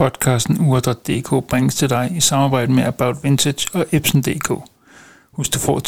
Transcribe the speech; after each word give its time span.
Podcasten 0.00 0.60
Ur.dk 0.60 1.48
bringes 1.48 1.74
til 1.74 1.90
dig 1.90 2.12
i 2.16 2.20
samarbejde 2.20 2.72
med 2.72 2.82
About 2.82 3.24
Vintage 3.24 3.68
og 3.74 3.86
Epson.dk. 3.92 4.52
Husk, 5.32 5.54
du 5.54 5.58
får 5.58 5.80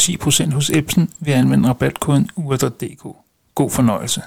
10% 0.49 0.53
hos 0.53 0.69
Epson 0.69 1.09
ved 1.19 1.33
at 1.33 1.39
anvende 1.39 1.69
rabatkoden 1.69 2.29
Ur.dk. 2.35 3.07
God 3.55 3.69
fornøjelse. 3.69 4.21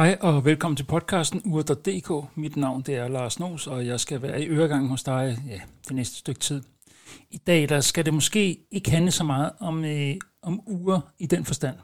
Hej 0.00 0.18
og 0.20 0.44
velkommen 0.44 0.76
til 0.76 0.84
podcasten 0.84 1.42
Ur.dk. 1.44 2.36
Mit 2.36 2.56
navn 2.56 2.82
det 2.82 2.96
er 2.96 3.08
Lars 3.08 3.40
Nos, 3.40 3.66
og 3.66 3.86
jeg 3.86 4.00
skal 4.00 4.22
være 4.22 4.42
i 4.42 4.48
øregangen 4.48 4.88
hos 4.90 5.02
dig 5.02 5.38
ja, 5.48 5.60
det 5.88 5.96
næste 5.96 6.16
stykke 6.16 6.40
tid. 6.40 6.62
I 7.30 7.38
dag 7.38 7.68
der 7.68 7.80
skal 7.80 8.04
det 8.04 8.14
måske 8.14 8.58
ikke 8.70 8.90
handle 8.90 9.10
så 9.10 9.24
meget 9.24 9.52
om, 9.58 9.84
øh, 9.84 10.14
om 10.42 10.62
uger 10.66 11.00
i 11.18 11.26
den 11.26 11.44
forstand, 11.44 11.76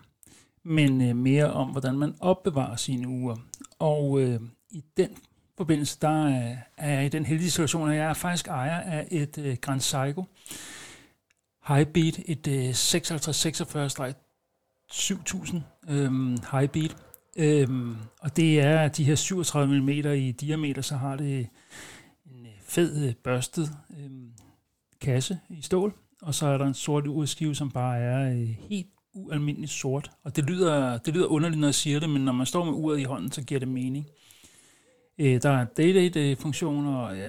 men 0.65 1.09
øh, 1.09 1.17
mere 1.17 1.53
om, 1.53 1.69
hvordan 1.69 1.99
man 1.99 2.15
opbevarer 2.21 2.77
sine 2.77 3.09
uger. 3.09 3.37
Og 3.79 4.21
øh, 4.21 4.41
i 4.71 4.85
den 4.97 5.11
forbindelse, 5.57 5.99
der 6.01 6.27
er, 6.29 6.57
er 6.77 6.91
jeg 6.91 7.07
i 7.07 7.09
den 7.09 7.27
heldige 7.27 7.51
situation, 7.51 7.91
at 7.91 7.97
jeg 7.97 8.07
er 8.07 8.15
faktisk 8.15 8.49
ejer 8.49 8.81
af 8.81 9.09
et 9.11 9.39
øh, 9.39 9.57
Grand 9.61 9.81
Seiko 9.81 10.25
Highbeat, 11.69 12.21
et 12.27 12.47
øh, 12.47 12.71
56-46 12.71 14.13
7000 14.91 15.63
øh, 15.89 16.39
Highbeat 16.53 16.97
Øhm, 17.37 17.97
og 18.21 18.37
det 18.37 18.61
er 18.61 18.89
de 18.89 19.05
her 19.05 19.15
37 19.15 19.81
mm 19.81 19.89
i 19.89 20.33
diameter, 20.33 20.83
så 20.83 20.97
har 20.97 21.17
det 21.17 21.39
en 22.27 22.47
øh, 22.47 22.53
fed 22.63 23.09
øh, 23.09 23.15
børstet 23.15 23.71
øhm, 24.01 24.31
kasse 25.01 25.39
i 25.51 25.63
stål, 25.63 25.95
og 26.23 26.35
så 26.35 26.47
er 26.47 26.59
der 26.59 26.67
en 26.67 26.75
sort 26.75 27.07
urskive, 27.07 27.55
som 27.55 27.71
bare 27.71 27.99
er 27.99 28.31
øh, 28.31 28.49
helt 28.49 28.87
ualmindeligt 29.15 29.73
sort. 29.73 30.11
Og 30.25 30.37
det 30.37 30.45
lyder, 30.45 30.99
det 30.99 31.15
lyder 31.15 31.27
underligt, 31.27 31.61
når 31.61 31.69
jeg 31.69 31.75
siger 31.75 32.01
det, 32.01 32.11
men 32.11 32.25
når 32.25 32.33
man 32.33 32.47
står 32.47 32.65
med 32.65 32.73
uret 32.73 33.01
i 33.01 33.05
hånden, 33.05 33.33
så 33.33 33.43
giver 33.43 33.59
det 33.59 33.69
mening. 33.69 34.07
Øh, 35.19 35.43
der 35.43 35.51
er 35.51 35.65
day-date-funktioner, 35.65 36.97
og 36.97 37.17
ja, 37.17 37.29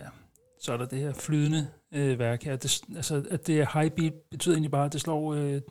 så 0.61 0.73
er 0.73 0.78
der 0.78 0.85
det 0.85 1.00
her 1.00 1.13
flydende 1.13 1.67
øh, 1.91 2.19
værk 2.19 2.44
her. 2.44 2.55
Det, 2.55 2.81
altså, 2.95 3.25
at 3.31 3.47
det 3.47 3.59
er 3.59 3.80
high 3.80 3.91
beat 3.91 4.13
betyder 4.31 4.55
egentlig 4.55 4.72
bare, 4.72 4.85
at 4.85 4.94
det 4.94 5.02
slår 5.02 5.33
øh, 5.33 5.61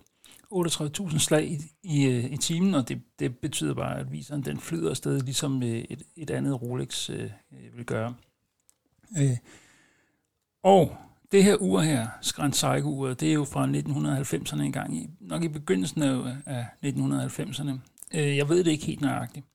38.000 0.52 1.18
slag 1.18 1.44
i, 1.44 1.58
i, 1.82 2.06
øh, 2.06 2.24
i 2.32 2.36
timen, 2.36 2.74
og 2.74 2.88
det, 2.88 3.02
det 3.18 3.38
betyder 3.38 3.74
bare, 3.74 3.98
at 3.98 4.12
viseren 4.12 4.42
den 4.42 4.60
flyder 4.60 4.90
afsted, 4.90 5.20
ligesom 5.20 5.62
øh, 5.62 5.68
et, 5.68 6.02
et 6.16 6.30
andet 6.30 6.62
Rolex 6.62 7.10
øh, 7.10 7.30
øh, 7.52 7.76
vil 7.76 7.84
gøre. 7.84 8.14
Øh, 9.18 9.36
og 10.62 10.96
det 11.32 11.44
her 11.44 11.56
ur 11.56 11.80
her, 11.80 12.08
Grand 12.34 12.52
Seiko-uret, 12.52 13.20
det 13.20 13.28
er 13.28 13.34
jo 13.34 13.44
fra 13.44 13.66
1990'erne 13.66 14.62
engang, 14.62 14.96
i, 14.96 15.10
nok 15.20 15.44
i 15.44 15.48
begyndelsen 15.48 16.02
af, 16.02 16.36
af 16.46 16.66
1990'erne. 16.84 17.72
Øh, 18.14 18.36
jeg 18.36 18.48
ved 18.48 18.64
det 18.64 18.70
ikke 18.70 18.86
helt 18.86 19.00
nøjagtigt. 19.00 19.46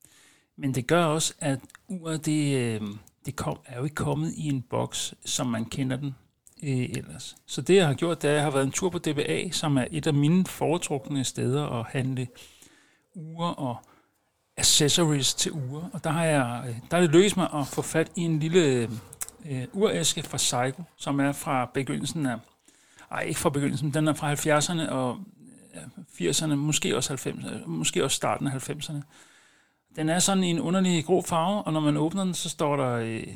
Men 0.58 0.75
det 0.75 0.88
gør 0.88 1.06
også, 1.06 1.34
at 1.39 1.59
uret 1.88 2.25
det, 2.25 2.58
øh, 2.58 2.81
det 3.25 3.36
kom, 3.36 3.59
er 3.66 3.78
jo 3.78 3.84
ikke 3.84 3.95
kommet 3.95 4.34
i 4.38 4.47
en 4.47 4.62
boks, 4.62 5.14
som 5.25 5.47
man 5.47 5.66
kender 5.66 5.95
den 5.95 6.16
øh, 6.64 6.90
ellers. 6.98 7.36
Så 7.45 7.62
det, 7.62 7.76
jeg 7.76 7.88
har 7.88 7.94
gjort, 7.94 8.22
det 8.22 8.28
er, 8.28 8.31
at 8.31 8.36
jeg 8.36 8.44
har 8.44 8.52
været 8.52 8.66
en 8.66 8.72
tur 8.72 8.90
på 8.90 8.98
DBA, 8.98 9.50
som 9.52 9.78
er 9.78 9.86
et 9.91 10.08
af 10.08 10.13
mine 10.13 10.46
foretrukne 10.46 11.24
steder 11.24 11.80
at 11.80 11.86
handle 11.90 12.28
ure 13.16 13.53
og 13.53 13.78
accessories 14.58 15.34
til 15.34 15.52
ure. 15.52 15.90
Og 15.94 16.03
der, 16.03 16.09
har 16.09 16.25
jeg, 16.25 16.63
øh, 16.68 16.75
der 16.91 16.97
er 16.97 17.02
det 17.02 17.09
lykkedes 17.09 17.36
mig 17.36 17.50
at 17.53 17.68
få 17.68 17.81
fat 17.81 18.12
i 18.16 18.22
en 18.22 18.40
lille 18.40 18.90
øh, 19.46 19.63
uræske 19.74 20.24
fra 20.24 20.38
Seiko, 20.38 20.84
som 20.97 21.19
er 21.19 21.31
fra 21.31 21.72
begyndelsen 21.74 22.25
af, 22.25 22.38
ej 23.12 23.22
ikke 23.22 23.40
fra 23.40 23.50
begyndelsen, 23.50 23.94
den 23.94 24.07
er 24.07 24.13
fra 24.13 24.34
70'erne 24.34 24.90
og 24.90 25.19
80'erne, 26.22 26.56
måske 26.56 26.97
også 26.97 27.13
90'erne, 27.13 27.66
måske 27.66 28.03
også 28.03 28.16
starten 28.16 28.47
af 28.47 28.69
90'erne. 28.69 29.02
Den 29.96 30.09
er 30.09 30.19
sådan 30.19 30.44
i 30.44 30.50
en 30.50 30.59
underlig 30.59 31.06
grå 31.06 31.22
farve, 31.22 31.63
og 31.63 31.74
når 31.74 31.80
man 31.80 31.97
åbner 31.97 32.24
den, 32.24 32.34
så 32.34 32.50
står 32.50 32.75
der 32.75 32.91
øh, 32.91 33.28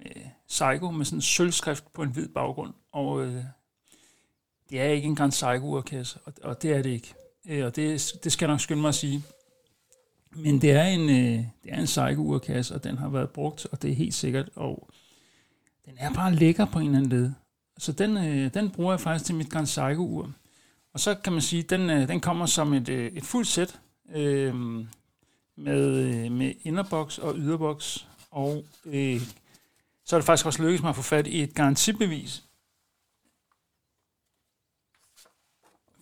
øh, 0.00 0.26
Psycho 0.48 0.90
med 0.90 1.04
sådan 1.04 1.18
en 1.18 1.22
sølvskrift 1.22 1.92
på 1.92 2.02
en 2.02 2.10
hvid 2.10 2.28
baggrund. 2.28 2.74
Og 2.92 3.26
øh, 3.26 3.44
det 4.70 4.80
er 4.80 4.84
ikke 4.84 5.08
en 5.08 5.16
Grand 5.16 5.32
Psycho-urkasse, 5.32 6.18
og, 6.24 6.32
og 6.42 6.62
det 6.62 6.72
er 6.72 6.82
det 6.82 6.90
ikke. 6.90 7.14
Øh, 7.48 7.64
og 7.64 7.76
det, 7.76 8.12
det 8.24 8.32
skal 8.32 8.46
jeg 8.46 8.52
nok 8.52 8.60
skynde 8.60 8.80
mig 8.80 8.88
at 8.88 8.94
sige. 8.94 9.22
Men 10.30 10.60
det 10.60 10.70
er 10.70 10.84
en, 10.84 11.00
øh, 11.10 11.44
det 11.64 11.72
er 11.72 11.78
en 11.78 11.84
Psycho-urkasse, 11.84 12.74
og 12.74 12.84
den 12.84 12.98
har 12.98 13.08
været 13.08 13.30
brugt, 13.30 13.66
og 13.72 13.82
det 13.82 13.90
er 13.90 13.94
helt 13.94 14.14
sikkert. 14.14 14.50
Og 14.54 14.88
den 15.86 15.94
er 15.96 16.12
bare 16.12 16.34
lækker 16.34 16.64
på 16.64 16.78
en 16.78 16.86
eller 16.86 16.98
anden 16.98 17.10
led. 17.10 17.32
Så 17.78 17.92
den, 17.92 18.16
øh, 18.16 18.54
den 18.54 18.70
bruger 18.70 18.92
jeg 18.92 19.00
faktisk 19.00 19.24
til 19.24 19.34
mit 19.34 19.50
Grand 19.50 19.66
Psycho-ur. 19.66 20.32
Og 20.92 21.00
så 21.00 21.14
kan 21.14 21.32
man 21.32 21.42
sige, 21.42 21.62
at 21.62 21.70
den, 21.70 21.90
øh, 21.90 22.08
den 22.08 22.20
kommer 22.20 22.46
som 22.46 22.72
et, 22.72 22.88
øh, 22.88 23.12
et 23.12 23.24
fuldt 23.24 23.48
sæt 23.48 23.80
øh, 24.14 24.54
med, 25.56 25.98
øh, 25.98 26.32
med 26.32 26.52
inderboks 26.62 27.18
og 27.18 27.34
yderboks 27.36 28.08
og 28.30 28.64
øh, 28.84 29.20
så 30.04 30.16
er 30.16 30.20
det 30.20 30.26
faktisk 30.26 30.46
også 30.46 30.62
lykkedes 30.62 30.82
mig 30.82 30.88
at 30.88 30.96
få 30.96 31.02
fat 31.02 31.26
i 31.26 31.42
et 31.42 31.54
garantibevis 31.54 32.44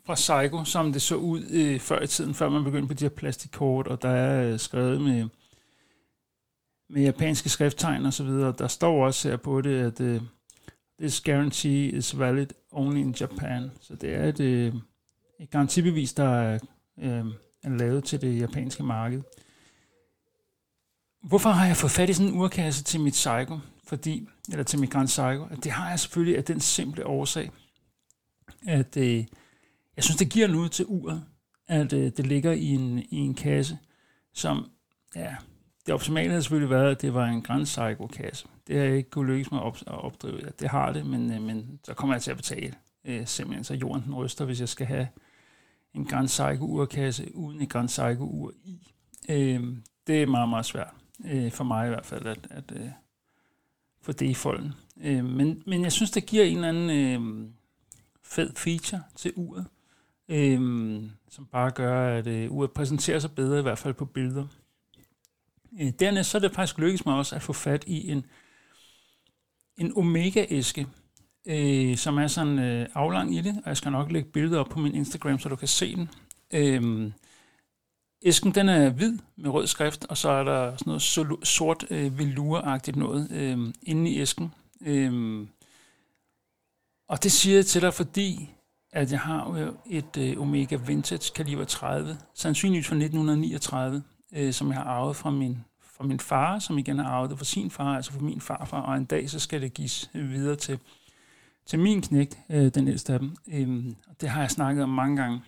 fra 0.07 0.17
Seiko, 0.17 0.65
som 0.65 0.93
det 0.93 1.03
så 1.03 1.17
ud 1.17 1.45
øh, 1.51 1.81
før 1.81 2.03
i 2.03 2.07
tiden, 2.07 2.35
før 2.35 2.49
man 2.49 2.65
begyndte 2.65 2.89
på 2.89 2.95
de 2.95 3.05
her 3.05 3.09
plastikkort, 3.09 3.87
og 3.87 4.03
der 4.03 4.09
er 4.09 4.53
øh, 4.53 4.59
skrevet 4.59 5.01
med, 5.01 5.29
med 6.89 7.03
japanske 7.03 7.49
skrifttegn 7.49 8.07
og 8.07 8.13
så 8.13 8.25
videre. 8.25 8.55
Der 8.59 8.69
står 8.69 9.07
også 9.07 9.29
her 9.29 9.37
på 9.37 9.61
det, 9.61 9.81
at 9.81 10.01
øh, 10.01 10.23
this 11.01 11.21
guarantee 11.21 11.89
is 11.89 12.19
valid 12.19 12.47
only 12.73 12.99
in 12.99 13.15
Japan. 13.21 13.71
Så 13.81 13.95
det 13.95 14.15
er 14.15 14.25
et, 14.25 14.41
øh, 14.41 14.75
et 15.41 15.51
garantibevis, 15.51 16.13
der 16.13 16.29
er, 16.29 16.59
øh, 16.99 17.25
er 17.63 17.69
lavet 17.69 18.05
til 18.05 18.21
det 18.21 18.41
japanske 18.41 18.83
marked. 18.83 19.23
Hvorfor 21.23 21.51
har 21.51 21.67
jeg 21.67 21.77
fået 21.77 21.91
fat 21.93 22.11
i 22.11 22.13
sådan 22.13 22.33
en 22.33 22.41
urkasse 22.41 22.85
til 22.85 23.01
mit 23.01 23.17
Seiko? 23.17 23.59
Fordi, 23.93 24.29
eller 24.51 24.65
til 24.65 24.81
Migrant 24.81 25.09
Psycho, 25.09 25.45
at 25.51 25.65
det 25.65 25.73
har 25.73 25.91
jeg 25.91 26.01
selvfølgelig 26.01 26.37
af 26.37 26.45
den 26.45 26.61
simple 26.61 27.07
årsag, 27.07 27.51
at 28.67 28.97
øh, 28.97 29.25
jeg 29.97 30.05
synes, 30.05 30.17
det 30.17 30.31
giver 30.31 30.49
noget 30.49 30.71
til 30.71 30.85
uret, 30.89 31.25
at 31.69 31.93
øh, 31.93 32.13
det 32.17 32.27
ligger 32.27 32.53
i 32.53 32.67
en, 32.67 32.99
i 32.99 33.17
en 33.17 33.35
kasse, 33.35 33.79
som, 34.35 34.71
ja, 35.15 35.37
det 35.87 35.95
optimale 35.95 36.29
havde 36.29 36.43
selvfølgelig 36.43 36.71
været, 36.71 36.91
at 36.91 37.03
det 37.03 37.15
var 37.15 37.27
en 37.27 37.43
Grand 37.43 37.65
Psycho-kasse. 37.65 38.47
Det 38.67 38.77
har 38.77 38.85
jeg 38.85 38.97
ikke 38.97 39.11
kunne 39.11 39.33
lykkes 39.33 39.51
med 39.51 39.59
at, 39.59 39.65
op, 39.65 39.77
at 39.87 40.05
opdrive. 40.05 40.41
Ja, 40.43 40.49
det 40.61 40.69
har 40.69 40.93
det, 40.93 41.07
men, 41.07 41.33
øh, 41.33 41.43
men 41.43 41.81
så 41.85 41.95
kommer 41.95 42.15
jeg 42.15 42.23
til 42.23 42.31
at 42.31 42.37
betale 42.37 42.75
øh, 43.05 43.27
simpelthen, 43.27 43.65
så 43.65 43.75
jorden 43.75 44.03
den 44.03 44.15
ryster, 44.15 44.45
hvis 44.45 44.61
jeg 44.61 44.69
skal 44.69 44.87
have 44.87 45.09
en 45.95 46.05
Grand 46.05 46.27
Psycho-urkasse 46.27 47.37
uden 47.37 47.61
en 47.61 47.69
Grand 47.69 47.89
Psycho-ur 47.89 48.53
i. 48.65 48.93
Øh, 49.29 49.77
det 50.07 50.23
er 50.23 50.27
meget, 50.27 50.49
meget 50.49 50.67
svært, 50.67 50.95
øh, 51.25 51.53
for 51.53 51.65
mig 51.65 51.87
i 51.87 51.89
hvert 51.89 52.07
fald, 52.07 52.27
at, 52.27 52.49
at, 52.51 52.73
øh, 52.77 52.89
for 54.03 54.13
det 54.13 54.27
i 54.27 54.35
folden. 54.35 54.73
Øh, 55.03 55.25
men, 55.25 55.63
men 55.67 55.83
jeg 55.83 55.93
synes, 55.93 56.11
det 56.11 56.27
giver 56.27 56.45
en 56.45 56.57
eller 56.57 56.69
anden 56.69 56.91
øh, 56.91 57.49
fed 58.23 58.51
feature 58.57 59.03
til 59.17 59.33
uret, 59.37 59.67
øh, 60.29 60.61
som 61.29 61.47
bare 61.53 61.71
gør, 61.71 62.19
at 62.19 62.27
øh, 62.27 62.53
uret 62.53 62.71
præsenterer 62.71 63.19
sig 63.19 63.33
bedre, 63.33 63.59
i 63.59 63.63
hvert 63.63 63.79
fald 63.79 63.95
på 63.95 64.05
billeder. 64.05 64.47
Øh, 65.81 65.93
dernæst 66.01 66.31
så 66.31 66.39
er 66.39 66.41
det 66.41 66.53
faktisk 66.53 66.79
lykkedes 66.79 67.07
mig 67.07 67.15
også 67.15 67.35
at 67.37 67.43
få 67.43 67.53
fat 67.53 67.85
i 67.87 68.11
en, 68.11 68.27
en 69.77 69.93
Omega-æske, 69.97 70.87
øh, 71.47 71.97
som 71.97 72.19
er 72.19 72.27
sådan 72.27 72.59
øh, 72.59 72.89
aflang 72.95 73.37
i 73.37 73.41
det, 73.41 73.57
og 73.57 73.69
jeg 73.69 73.77
skal 73.77 73.93
nok 73.93 74.13
lægge 74.13 74.31
billeder 74.31 74.59
op 74.59 74.69
på 74.69 74.79
min 74.79 74.95
Instagram, 74.95 75.39
så 75.39 75.49
du 75.49 75.57
kan 75.57 75.69
se 75.69 75.97
den. 75.97 76.09
Øh, 76.51 77.13
Æsken 78.25 78.55
den 78.55 78.69
er 78.69 78.91
hvid 78.91 79.19
med 79.37 79.51
rød 79.51 79.67
skrift, 79.67 80.07
og 80.09 80.17
så 80.17 80.29
er 80.29 80.45
der 80.45 80.77
sådan 80.77 80.91
noget 80.91 81.47
sort 81.49 81.85
øh, 81.91 82.19
veluragtigt 82.19 82.97
noget 82.97 83.31
øh, 83.31 83.59
inde 83.83 84.11
i 84.11 84.21
æsken. 84.21 84.55
Øh, 84.81 85.47
og 87.09 87.23
det 87.23 87.33
siger 87.33 87.57
jeg 87.57 87.67
til 87.67 87.83
dig, 87.83 87.95
fordi 87.95 88.51
at 88.93 89.13
jeg 89.13 89.21
har 89.21 89.59
jo 89.59 89.75
et 89.91 90.17
øh, 90.19 90.41
Omega 90.41 90.77
Vintage 90.77 91.33
kaliber 91.35 91.65
30, 91.65 92.19
sandsynligvis 92.35 92.87
fra 92.87 92.95
1939, 92.95 94.03
øh, 94.33 94.53
som 94.53 94.69
jeg 94.69 94.77
har 94.77 94.85
arvet 94.85 95.17
fra 95.17 95.31
min, 95.31 95.59
fra 95.81 96.05
min 96.05 96.21
far, 96.21 96.59
som 96.59 96.79
igen 96.79 96.99
har 96.99 97.11
arvet 97.11 97.31
det 97.31 97.39
fra 97.39 97.45
sin 97.45 97.71
far, 97.71 97.97
altså 97.97 98.13
fra 98.13 98.21
min 98.21 98.41
farfar, 98.41 98.81
og 98.81 98.97
en 98.97 99.05
dag 99.05 99.31
så 99.31 99.39
skal 99.39 99.63
det 99.63 99.75
gives 99.75 100.11
øh, 100.15 100.31
videre 100.31 100.57
til, 100.57 100.79
til 101.67 101.79
min 101.79 102.03
knægt, 102.03 102.39
øh, 102.51 102.75
den 102.75 102.89
ældste 102.89 103.13
af 103.13 103.19
dem. 103.19 103.37
Øh, 103.53 103.95
det 104.21 104.29
har 104.29 104.41
jeg 104.41 104.51
snakket 104.51 104.83
om 104.83 104.91
mange 104.91 105.17
gange. 105.17 105.41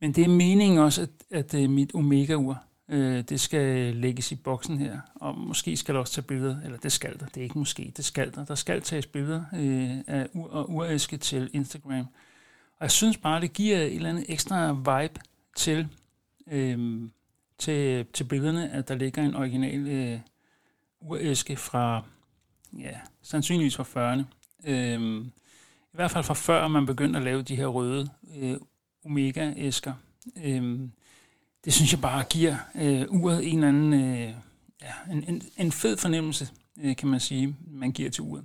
Men 0.00 0.12
det 0.12 0.24
er 0.24 0.28
meningen 0.28 0.78
også, 0.78 1.02
at, 1.02 1.08
at, 1.30 1.54
at 1.54 1.70
mit 1.70 1.94
omega-ur 1.94 2.66
Øh, 2.88 3.22
det 3.22 3.40
skal 3.40 3.96
lægges 3.96 4.32
i 4.32 4.34
boksen 4.34 4.78
her, 4.78 5.00
og 5.14 5.38
måske 5.38 5.76
skal 5.76 5.94
der 5.94 6.00
også 6.00 6.12
tage 6.12 6.26
billeder, 6.26 6.60
eller 6.64 6.78
det 6.78 6.92
skal 6.92 7.18
der, 7.20 7.26
det 7.26 7.36
er 7.36 7.42
ikke 7.42 7.58
måske, 7.58 7.92
det 7.96 8.04
skal 8.04 8.34
der. 8.34 8.44
Der 8.44 8.54
skal 8.54 8.82
tages 8.82 9.06
billeder 9.06 9.44
øh, 9.54 9.98
af 10.06 10.28
ur 10.32 10.50
og 10.50 10.70
uræske 10.70 11.16
til 11.16 11.50
Instagram. 11.52 12.06
Og 12.78 12.80
jeg 12.80 12.90
synes 12.90 13.16
bare, 13.16 13.40
det 13.40 13.52
giver 13.52 13.78
et 13.78 13.94
eller 13.94 14.08
andet 14.08 14.24
ekstra 14.28 14.72
vibe 14.72 15.20
til, 15.56 15.88
øh, 16.46 17.02
til, 17.58 18.06
til 18.12 18.24
billederne, 18.24 18.70
at 18.70 18.88
der 18.88 18.94
ligger 18.94 19.22
en 19.22 19.34
original 19.34 19.88
øh, 19.88 20.20
uræske 21.00 21.56
fra, 21.56 22.02
ja, 22.78 23.00
sandsynligvis 23.22 23.76
fra 23.76 24.14
40'erne. 24.14 24.22
Øh, 24.70 25.26
I 25.92 25.96
hvert 25.96 26.10
fald 26.10 26.24
fra 26.24 26.34
før 26.34 26.68
man 26.68 26.86
begyndte 26.86 27.18
at 27.18 27.24
lave 27.24 27.42
de 27.42 27.56
her 27.56 27.66
røde 27.66 28.08
øh, 28.36 28.56
Omega-æsker. 29.06 29.92
Øhm, 30.44 30.92
det 31.64 31.72
synes 31.72 31.92
jeg 31.92 32.00
bare 32.00 32.24
giver 32.24 32.56
øh, 32.74 33.06
uret 33.08 33.52
en 33.52 33.54
eller 33.54 33.68
anden, 33.68 33.92
øh, 33.92 34.34
ja, 34.82 35.12
en, 35.12 35.24
en, 35.28 35.42
en 35.56 35.72
fed 35.72 35.96
fornemmelse, 35.96 36.48
øh, 36.80 36.96
kan 36.96 37.08
man 37.08 37.20
sige, 37.20 37.56
man 37.66 37.92
giver 37.92 38.10
til 38.10 38.22
uret. 38.22 38.44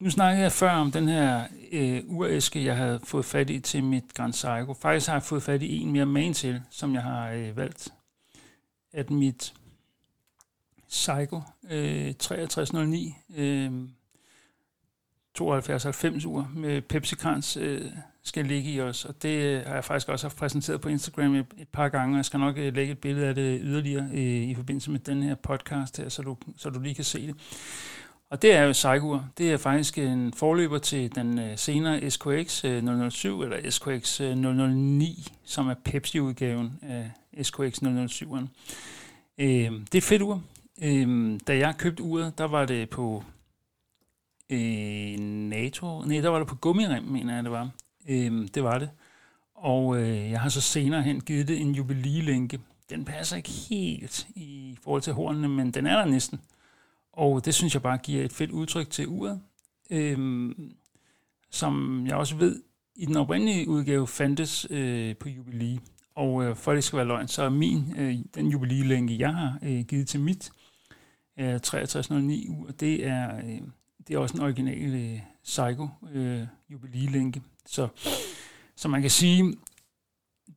Nu 0.00 0.10
snakkede 0.10 0.42
jeg 0.42 0.52
før 0.52 0.70
om 0.70 0.92
den 0.92 1.08
her 1.08 1.46
øh, 1.72 2.02
uræske, 2.06 2.64
jeg 2.64 2.76
havde 2.76 3.00
fået 3.04 3.24
fat 3.24 3.50
i 3.50 3.60
til 3.60 3.84
mit 3.84 4.14
Grand 4.14 4.32
Seiko. 4.32 4.74
Faktisk 4.74 5.06
har 5.06 5.14
jeg 5.14 5.22
fået 5.22 5.42
fat 5.42 5.62
i 5.62 5.78
en 5.78 5.92
mere 5.92 6.06
main 6.06 6.34
til, 6.34 6.62
som 6.70 6.94
jeg 6.94 7.02
har 7.02 7.30
øh, 7.30 7.56
valgt. 7.56 7.92
At 8.92 9.10
mit 9.10 9.54
Seiko 10.88 11.40
øh, 11.70 12.14
6309 12.20 13.14
øh, 13.34 13.72
72-90 15.40 16.26
uger 16.26 16.44
med 16.54 16.82
Pepsi 16.82 17.14
Cans 17.14 17.56
øh, 17.56 17.80
skal 18.22 18.46
ligge 18.46 18.70
i 18.70 18.80
os, 18.80 19.04
og 19.04 19.22
det 19.22 19.28
øh, 19.28 19.66
har 19.66 19.74
jeg 19.74 19.84
faktisk 19.84 20.08
også 20.08 20.26
haft 20.26 20.36
præsenteret 20.36 20.80
på 20.80 20.88
Instagram 20.88 21.34
et, 21.34 21.46
et 21.58 21.68
par 21.68 21.88
gange, 21.88 22.14
og 22.14 22.16
jeg 22.16 22.24
skal 22.24 22.40
nok 22.40 22.58
øh, 22.58 22.74
lægge 22.74 22.92
et 22.92 22.98
billede 22.98 23.26
af 23.26 23.34
det 23.34 23.60
yderligere 23.62 24.08
øh, 24.12 24.20
i 24.20 24.54
forbindelse 24.54 24.90
med 24.90 24.98
den 25.00 25.22
her 25.22 25.34
podcast 25.34 25.98
her, 25.98 26.08
så 26.08 26.22
du, 26.22 26.36
så 26.56 26.70
du 26.70 26.80
lige 26.80 26.94
kan 26.94 27.04
se 27.04 27.26
det. 27.26 27.36
Og 28.30 28.42
det 28.42 28.54
er 28.54 28.62
jo 28.62 28.72
Seigur. 28.72 29.28
Det 29.38 29.52
er 29.52 29.56
faktisk 29.56 29.98
en 29.98 30.32
forløber 30.32 30.78
til 30.78 31.14
den 31.14 31.38
øh, 31.38 31.58
senere 31.58 32.10
SKX 32.10 32.64
øh, 32.64 33.10
007, 33.10 33.42
eller 33.42 33.70
SKX 33.70 34.20
øh, 34.20 34.36
009, 34.36 35.26
som 35.44 35.68
er 35.68 35.74
Pepsi-udgaven 35.84 36.78
af 36.82 37.10
SKX 37.42 37.82
007'eren. 37.82 38.46
Øh, 39.38 39.72
det 39.92 39.94
er 39.94 40.02
fedt 40.02 40.22
ur. 40.22 40.42
Øh, 40.82 41.40
da 41.46 41.56
jeg 41.56 41.74
købte 41.78 42.02
uret, 42.02 42.38
der 42.38 42.44
var 42.44 42.64
det 42.64 42.90
på 42.90 43.24
øh, 44.52 45.18
NATO. 45.48 46.04
Nej, 46.04 46.20
der 46.20 46.28
var 46.28 46.38
det 46.38 46.48
på 46.48 46.54
gummirem, 46.54 47.04
mener 47.04 47.34
jeg, 47.34 47.44
det 47.44 47.52
var. 47.52 47.70
Øh, 48.08 48.48
det 48.54 48.64
var 48.64 48.78
det. 48.78 48.90
Og 49.54 49.96
øh, 49.96 50.30
jeg 50.30 50.40
har 50.40 50.48
så 50.48 50.60
senere 50.60 51.02
hen 51.02 51.20
givet 51.20 51.48
det 51.48 51.60
en 51.60 51.74
jubilæelænke. 51.74 52.60
Den 52.90 53.04
passer 53.04 53.36
ikke 53.36 53.50
helt 53.50 54.26
i 54.34 54.78
forhold 54.82 55.02
til 55.02 55.12
hornene, 55.12 55.48
men 55.48 55.70
den 55.70 55.86
er 55.86 55.96
der 55.96 56.04
næsten. 56.04 56.40
Og 57.12 57.44
det 57.44 57.54
synes 57.54 57.74
jeg 57.74 57.82
bare 57.82 57.98
giver 57.98 58.24
et 58.24 58.32
fedt 58.32 58.50
udtryk 58.50 58.90
til 58.90 59.08
uret. 59.08 59.40
Øh, 59.90 60.50
som 61.50 62.06
jeg 62.06 62.16
også 62.16 62.36
ved, 62.36 62.62
i 62.96 63.06
den 63.06 63.16
oprindelige 63.16 63.68
udgave 63.68 64.06
fandtes 64.06 64.66
øh, 64.70 65.16
på 65.16 65.28
jubilæe. 65.28 65.78
Og 66.14 66.44
øh, 66.44 66.56
for 66.56 66.72
at 66.72 66.76
det 66.76 66.84
skal 66.84 66.96
være 66.96 67.06
løgn, 67.06 67.28
så 67.28 67.42
er 67.42 67.48
min, 67.48 67.94
øh, 67.98 68.18
den 68.34 68.46
jubilæelænke, 68.46 69.18
jeg 69.18 69.34
har 69.34 69.58
øh, 69.62 69.80
givet 69.80 70.08
til 70.08 70.20
mit, 70.20 70.52
øh, 71.38 71.60
6309 71.62 72.48
ur, 72.48 72.70
det 72.70 73.06
er, 73.06 73.36
øh, 73.36 73.60
det 74.08 74.14
er 74.14 74.18
også 74.18 74.36
en 74.36 74.42
original 74.42 74.94
øh, 74.94 75.20
Psycho 75.42 75.88
øh, 76.12 76.46
jubilæelænke. 76.70 77.42
Så, 77.66 77.88
så 78.76 78.88
man 78.88 79.00
kan 79.00 79.10
sige, 79.10 79.54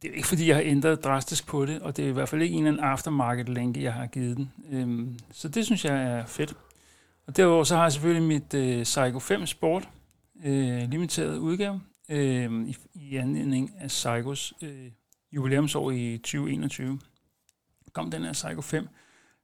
det 0.01 0.09
er 0.09 0.15
ikke 0.15 0.27
fordi, 0.27 0.47
jeg 0.47 0.56
har 0.56 0.63
ændret 0.63 1.03
drastisk 1.03 1.47
på 1.47 1.65
det, 1.65 1.81
og 1.81 1.97
det 1.97 2.06
er 2.06 2.09
i 2.09 2.12
hvert 2.12 2.30
fald 2.30 2.42
ikke 2.42 2.56
en 2.56 2.59
eller 2.59 2.71
anden 2.71 2.92
aftermarket-lænke, 2.92 3.83
jeg 3.83 3.94
har 3.94 4.07
givet 4.07 4.38
den. 4.38 4.51
Øhm, 4.71 5.19
så 5.31 5.47
det 5.47 5.65
synes 5.65 5.86
jeg 5.86 6.03
er 6.03 6.25
fedt. 6.25 6.56
Og 7.27 7.38
derudover 7.38 7.63
så 7.63 7.75
har 7.75 7.83
jeg 7.83 7.92
selvfølgelig 7.92 8.27
mit 8.27 8.53
øh, 8.53 8.83
Psycho 8.83 9.19
5 9.19 9.45
Sport 9.45 9.89
øh, 10.44 10.89
limiteret 10.89 11.38
udgave 11.38 11.81
øh, 12.09 12.68
i, 12.68 12.77
i 12.94 13.15
anledning 13.15 13.71
af 13.80 13.88
Psychos 13.88 14.53
øh, 14.62 14.92
jubilæumsår 15.31 15.92
i 15.92 16.18
2021. 16.18 17.00
Kom 17.94 18.12
den 18.12 18.24
her 18.24 18.33
Psycho 18.33 18.62
5, 18.62 18.88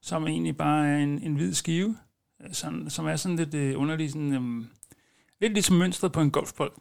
som 0.00 0.26
egentlig 0.26 0.56
bare 0.56 0.88
er 0.88 0.96
en, 0.96 1.18
en 1.18 1.34
hvid 1.34 1.54
skive, 1.54 1.96
sådan, 2.52 2.90
som 2.90 3.06
er 3.06 3.16
sådan 3.16 3.36
lidt 3.36 3.54
øh, 3.54 3.80
underlig, 3.80 4.10
sådan, 4.10 4.32
øh, 4.32 4.66
lidt 5.40 5.52
ligesom 5.52 5.76
mønstret 5.76 6.12
på 6.12 6.20
en 6.20 6.30
golfbold. 6.30 6.72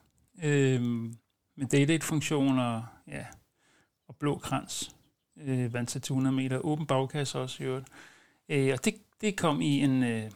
Øh, 0.44 0.82
med 1.56 1.68
day-date-funktion 1.72 2.60
og, 2.60 2.86
ja, 3.08 3.26
og 4.08 4.16
blå 4.16 4.38
krans. 4.38 4.96
Øh, 5.38 5.74
vand 5.74 5.88
til 5.88 6.02
200 6.02 6.36
meter. 6.36 6.66
Åben 6.66 6.86
bagkasse 6.86 7.40
også 7.40 7.64
i 7.64 7.66
øvrigt. 7.66 7.88
Øh, 8.50 8.74
og 8.74 8.86
det, 8.86 8.96
det 9.22 9.38
kom 9.38 9.62
i 9.62 9.80
en, 9.80 10.04
øh, 10.04 10.32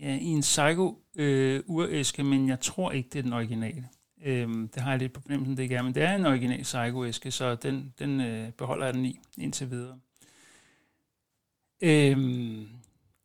ja, 0.00 0.16
i 0.16 0.24
en 0.24 0.40
Psycho 0.40 0.98
øh, 1.16 1.62
uræske, 1.66 2.24
men 2.24 2.48
jeg 2.48 2.60
tror 2.60 2.92
ikke, 2.92 3.08
det 3.12 3.18
er 3.18 3.22
den 3.22 3.32
originale. 3.32 3.88
Øh, 4.22 4.48
det 4.48 4.76
har 4.76 4.90
jeg 4.90 4.98
lidt 4.98 5.12
på 5.12 5.20
fornemmelsen, 5.20 5.56
det 5.56 5.62
ikke 5.62 5.74
er, 5.74 5.82
men 5.82 5.94
det 5.94 6.02
er 6.02 6.14
en 6.14 6.26
original 6.26 6.62
Psycho-æske, 6.62 7.30
så 7.30 7.54
den, 7.54 7.94
den 7.98 8.20
øh, 8.20 8.52
beholder 8.52 8.84
jeg 8.84 8.94
den 8.94 9.04
i 9.04 9.20
indtil 9.38 9.70
videre. 9.70 9.98
Øh, 11.82 12.66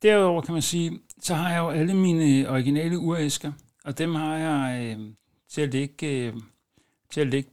derudover 0.06 0.42
kan 0.42 0.54
man 0.54 0.62
sige, 0.62 1.00
så 1.20 1.34
har 1.36 1.50
jeg 1.50 1.60
jo 1.60 1.70
alle 1.70 1.94
mine 1.94 2.50
originale 2.50 3.00
uræsker, 3.00 3.52
og 3.84 3.98
dem 3.98 4.16
har 4.16 4.36
jeg 4.36 4.96
øh, 4.98 5.10
til 5.50 5.62
at 5.62 5.72
ligge, 5.72 6.08
øh, 6.08 6.34
til 7.12 7.22
at 7.22 7.28
ligge 7.28 7.50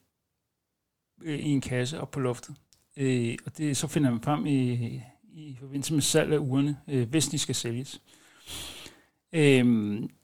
øh, 1.22 1.38
i 1.38 1.48
en 1.48 1.60
kasse 1.60 2.00
op 2.00 2.10
på 2.10 2.20
loftet. 2.20 2.54
Øh, 2.96 3.36
og 3.46 3.58
det 3.58 3.76
så 3.76 3.86
finder 3.86 4.10
man 4.10 4.22
frem 4.22 4.46
i, 4.46 4.72
i 5.34 5.56
forbindelse 5.60 5.94
med 5.94 6.02
salg 6.02 6.32
af 6.32 6.38
urene, 6.38 6.76
øh, 6.88 7.08
hvis 7.08 7.28
de 7.28 7.38
skal 7.38 7.54
sælges. 7.54 8.00
Øh, 9.32 9.66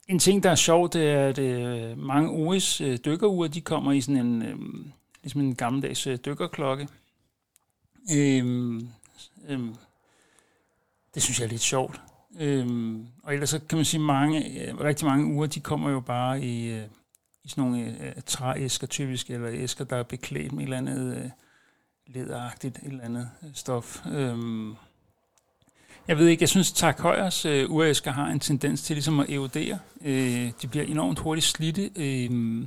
en 0.09 0.19
ting, 0.19 0.43
der 0.43 0.51
er 0.51 0.55
sjovt, 0.55 0.93
det 0.93 1.09
er, 1.09 1.29
at 1.29 1.39
øh, 1.39 1.99
mange 1.99 2.31
OS 2.31 2.81
øh, 2.81 2.99
dykkerure, 3.05 3.49
de 3.49 3.61
kommer 3.61 3.93
i 3.93 4.01
sådan 4.01 4.27
en, 4.27 4.43
øh, 4.43 4.59
ligesom 5.23 5.41
en 5.41 5.55
gammeldags 5.55 6.07
øh, 6.07 6.19
dykkerklokke. 6.25 6.89
Øh, 8.13 8.75
øh, 9.49 9.61
det 11.15 11.23
synes 11.23 11.41
jeg 11.41 11.47
er 11.47 11.51
lidt 11.51 11.61
sjovt. 11.61 12.01
Øhm, 12.41 13.07
og 13.23 13.35
ellers 13.35 13.51
så 13.51 13.61
kan 13.69 13.79
man 13.79 13.85
sige, 13.85 14.01
mange, 14.01 14.61
øh, 14.61 14.81
rigtig 14.81 15.07
mange 15.07 15.35
uger, 15.35 15.47
de 15.47 15.61
kommer 15.61 15.91
jo 15.91 16.01
bare 16.01 16.43
i, 16.43 16.71
øh, 16.71 16.85
i 17.45 17.49
sådan 17.49 17.65
nogle 17.65 17.97
øh, 18.01 18.13
trææsker 18.27 18.87
typisk, 18.87 19.31
eller 19.31 19.49
æsker, 19.53 19.85
der 19.85 19.97
er 19.97 20.03
beklædt 20.03 20.53
med 20.53 20.59
et 20.59 20.65
eller 20.65 20.77
andet 20.77 21.17
øh, 21.17 21.31
lederagtigt, 22.07 22.77
et 22.77 22.85
eller 22.85 23.05
andet 23.05 23.31
øh, 23.43 23.51
stof. 23.55 24.07
Øhm, 24.07 24.75
jeg 26.09 26.19
ved 26.19 26.27
ikke, 26.27 26.43
jeg 26.43 26.49
synes, 26.49 26.73
Tak 26.73 27.01
Højers 27.01 27.45
øh, 27.45 27.71
uræsker 27.71 28.11
har 28.11 28.27
en 28.27 28.41
tendens 28.41 28.83
til 28.83 28.97
ligesom 28.97 29.21
at 29.21 29.31
erodere. 29.31 29.79
Øh, 30.05 30.51
de 30.63 30.69
bliver 30.71 30.85
enormt 30.85 31.19
hurtigt 31.19 31.47
slidte. 31.47 31.91
Øh, 31.97 32.67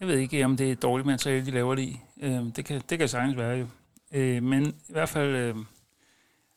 jeg 0.00 0.08
ved 0.08 0.18
ikke, 0.18 0.44
om 0.44 0.56
det 0.56 0.70
er 0.70 0.74
dårligt 0.74 1.06
materiale, 1.06 1.46
de 1.46 1.50
laver 1.50 1.74
det 1.74 1.82
i. 1.82 2.00
Øh, 2.20 2.42
det, 2.56 2.64
kan, 2.64 2.82
det 2.90 2.98
kan 2.98 3.08
sagtens 3.08 3.36
være 3.36 3.58
jo. 3.58 3.66
Øh, 4.12 4.42
men 4.42 4.66
i 4.66 4.92
hvert 4.92 5.08
fald... 5.08 5.36
Øh, 5.36 5.56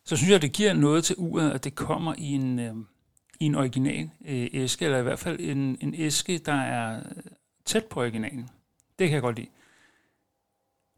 så 0.07 0.17
synes 0.17 0.31
jeg, 0.31 0.41
det 0.41 0.51
giver 0.51 0.73
noget 0.73 1.03
til 1.03 1.15
uret, 1.17 1.51
at 1.51 1.63
det 1.63 1.75
kommer 1.75 2.13
i 2.17 2.31
en, 2.31 2.59
øh, 2.59 2.75
i 3.39 3.45
en 3.45 3.55
original 3.55 4.09
øh, 4.25 4.47
æske, 4.53 4.85
eller 4.85 4.97
i 4.97 5.03
hvert 5.03 5.19
fald 5.19 5.39
en, 5.39 5.77
en 5.81 5.93
æske, 5.97 6.37
der 6.37 6.53
er 6.53 6.97
øh, 6.97 7.23
tæt 7.65 7.85
på 7.85 7.99
originalen. 7.99 8.49
Det 8.99 9.07
kan 9.07 9.13
jeg 9.13 9.21
godt 9.21 9.35
lide. 9.35 9.47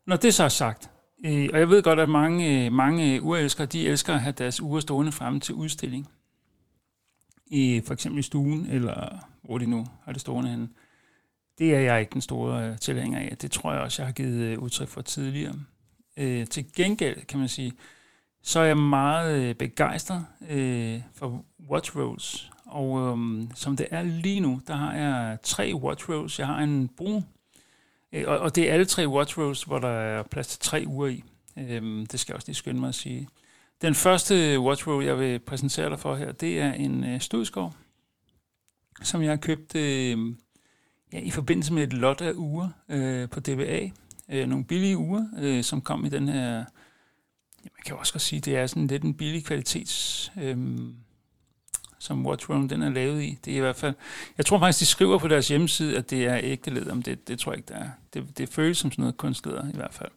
Når 0.05 0.15
det 0.15 0.33
så 0.33 0.43
er 0.43 0.49
sagt, 0.49 0.91
øh, 1.25 1.49
og 1.53 1.59
jeg 1.59 1.69
ved 1.69 1.83
godt, 1.83 1.99
at 1.99 2.09
mange, 2.09 2.65
øh, 2.65 2.73
mange 2.73 3.21
urelskere, 3.21 3.65
de 3.65 3.87
elsker 3.87 4.13
at 4.13 4.21
have 4.21 4.33
deres 4.33 4.61
ure 4.61 4.81
stående 4.81 5.11
frem 5.11 5.39
til 5.39 5.55
udstilling. 5.55 6.09
I 7.47 7.81
for 7.85 7.93
eksempel 7.93 8.19
i 8.19 8.23
stuen, 8.23 8.65
eller 8.65 9.25
hvor 9.41 9.57
de 9.57 9.65
nu 9.65 9.85
har 10.03 10.11
det 10.11 10.21
stående 10.21 10.49
henne. 10.49 10.69
Det 11.57 11.75
er 11.75 11.79
jeg 11.79 11.99
ikke 11.99 12.13
den 12.13 12.21
store 12.21 12.69
øh, 12.69 12.77
tilhænger 12.77 13.19
af. 13.19 13.37
Det 13.37 13.51
tror 13.51 13.73
jeg 13.73 13.81
også, 13.81 14.01
jeg 14.01 14.07
har 14.07 14.13
givet 14.13 14.41
øh, 14.41 14.59
udtryk 14.59 14.87
for 14.87 15.01
tidligere. 15.01 15.55
Øh, 16.17 16.47
til 16.47 16.73
gengæld 16.73 17.25
kan 17.25 17.39
man 17.39 17.47
sige, 17.47 17.73
så 18.41 18.59
er 18.59 18.63
jeg 18.63 18.77
meget 18.77 19.41
øh, 19.41 19.55
begejstret 19.55 20.25
øh, 20.49 21.01
for 21.15 21.45
watch 21.69 21.97
rolls. 21.97 22.51
Og 22.65 22.99
øhm, 22.99 23.49
som 23.55 23.77
det 23.77 23.87
er 23.91 24.01
lige 24.03 24.39
nu, 24.39 24.61
der 24.67 24.75
har 24.75 24.93
jeg 24.93 25.37
tre 25.43 25.75
watch 25.75 26.09
rolls. 26.09 26.39
Jeg 26.39 26.47
har 26.47 26.59
en 26.59 26.87
brun, 26.97 27.25
øh, 28.13 28.23
og, 28.27 28.39
og 28.39 28.55
det 28.55 28.69
er 28.69 28.73
alle 28.73 28.85
tre 28.85 29.07
watch 29.07 29.37
rolls, 29.37 29.63
hvor 29.63 29.79
der 29.79 29.87
er 29.87 30.23
plads 30.23 30.47
til 30.47 30.59
tre 30.59 30.83
uger 30.87 31.07
i. 31.07 31.23
Øhm, 31.57 32.05
det 32.05 32.19
skal 32.19 32.31
jeg 32.33 32.35
også 32.35 32.47
lige 32.47 32.55
skynde 32.55 32.79
mig 32.79 32.89
at 32.89 32.95
sige. 32.95 33.27
Den 33.81 33.95
første 33.95 34.59
watch 34.59 34.87
roll, 34.87 35.05
jeg 35.05 35.19
vil 35.19 35.39
præsentere 35.39 35.89
dig 35.89 35.99
for 35.99 36.15
her, 36.15 36.31
det 36.31 36.59
er 36.59 36.73
en 36.73 37.03
øh, 37.03 37.19
studskov, 37.19 37.73
som 39.01 39.21
jeg 39.21 39.31
har 39.31 39.37
købt 39.37 39.75
øh, 39.75 40.35
ja, 41.13 41.19
i 41.19 41.31
forbindelse 41.31 41.73
med 41.73 41.83
et 41.83 41.93
lot 41.93 42.21
af 42.21 42.33
uger 42.35 42.69
øh, 42.89 43.29
på 43.29 43.39
DBA. 43.39 43.89
Øh, 44.29 44.47
nogle 44.47 44.65
billige 44.65 44.97
uger, 44.97 45.25
øh, 45.39 45.63
som 45.63 45.81
kom 45.81 46.05
i 46.05 46.09
den 46.09 46.27
her 46.27 46.65
man 47.63 47.83
kan 47.85 47.95
også 47.95 48.13
godt 48.13 48.21
sige, 48.21 48.37
at 48.37 48.45
det 48.45 48.57
er 48.57 48.67
sådan 48.67 48.87
lidt 48.87 49.03
en 49.03 49.13
billig 49.13 49.45
kvalitets, 49.45 50.31
øhm, 50.41 50.95
som 51.99 52.25
Watchroom 52.25 52.69
den 52.69 52.81
er 52.81 52.89
lavet 52.89 53.23
i. 53.23 53.37
Det 53.45 53.53
er 53.53 53.57
i 53.57 53.59
hvert 53.59 53.75
fald, 53.75 53.93
jeg 54.37 54.45
tror 54.45 54.59
faktisk, 54.59 54.79
de 54.79 54.85
skriver 54.85 55.17
på 55.17 55.27
deres 55.27 55.47
hjemmeside, 55.47 55.97
at 55.97 56.09
det 56.09 56.25
er 56.25 56.39
ægte 56.43 56.71
læder, 56.71 56.93
men 56.93 57.01
det, 57.01 57.27
det 57.27 57.39
tror 57.39 57.51
jeg 57.51 57.57
ikke, 57.57 57.67
det 57.67 57.77
er. 57.77 57.89
Det, 58.13 58.37
det 58.37 58.49
føles 58.49 58.77
som 58.77 58.91
sådan 58.91 59.01
noget 59.01 59.17
kunstleder 59.17 59.69
i 59.69 59.75
hvert 59.75 59.93
fald. 59.93 60.11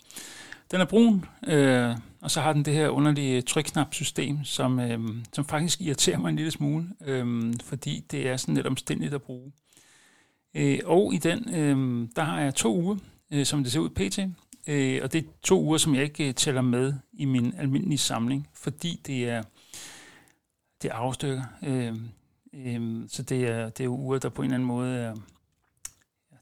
Den 0.70 0.80
er 0.80 0.84
brun, 0.84 1.24
øh, 1.46 1.96
og 2.20 2.30
så 2.30 2.40
har 2.40 2.52
den 2.52 2.64
det 2.64 2.74
her 2.74 2.88
underlige 2.88 3.42
trykknapsystem, 3.42 4.44
som, 4.44 4.80
øh, 4.80 5.00
som 5.32 5.44
faktisk 5.44 5.80
irriterer 5.80 6.18
mig 6.18 6.28
en 6.28 6.36
lille 6.36 6.50
smule, 6.50 6.86
øh, 7.04 7.54
fordi 7.64 8.04
det 8.10 8.28
er 8.28 8.36
sådan 8.36 8.54
lidt 8.54 8.66
omstændigt 8.66 9.14
at 9.14 9.22
bruge. 9.22 9.52
Øh, 10.54 10.78
og 10.84 11.14
i 11.14 11.18
den, 11.18 11.54
øh, 11.54 12.08
der 12.16 12.22
har 12.22 12.40
jeg 12.40 12.54
to 12.54 12.76
uger, 12.76 12.96
øh, 13.30 13.46
som 13.46 13.62
det 13.62 13.72
ser 13.72 13.80
ud 13.80 13.88
pt. 13.88 14.18
Øh, 14.66 15.00
og 15.02 15.12
det 15.12 15.24
er 15.24 15.28
to 15.42 15.62
uger, 15.62 15.78
som 15.78 15.94
jeg 15.94 16.02
ikke 16.02 16.28
øh, 16.28 16.34
tæller 16.34 16.60
med 16.60 16.94
i 17.12 17.24
min 17.24 17.54
almindelige 17.58 17.98
samling, 17.98 18.48
fordi 18.54 19.00
det 19.06 19.28
er, 19.28 19.42
det 20.82 20.90
er 20.90 20.94
afstykker. 20.94 21.42
Øh, 21.62 21.96
øh, 22.52 23.08
så 23.08 23.22
det 23.22 23.48
er, 23.48 23.68
det 23.68 23.84
er 23.84 23.88
uger, 23.88 24.18
der 24.18 24.28
på 24.28 24.42
en 24.42 24.46
eller 24.46 24.54
anden 24.54 24.66
måde 24.66 24.96
er, 24.96 25.14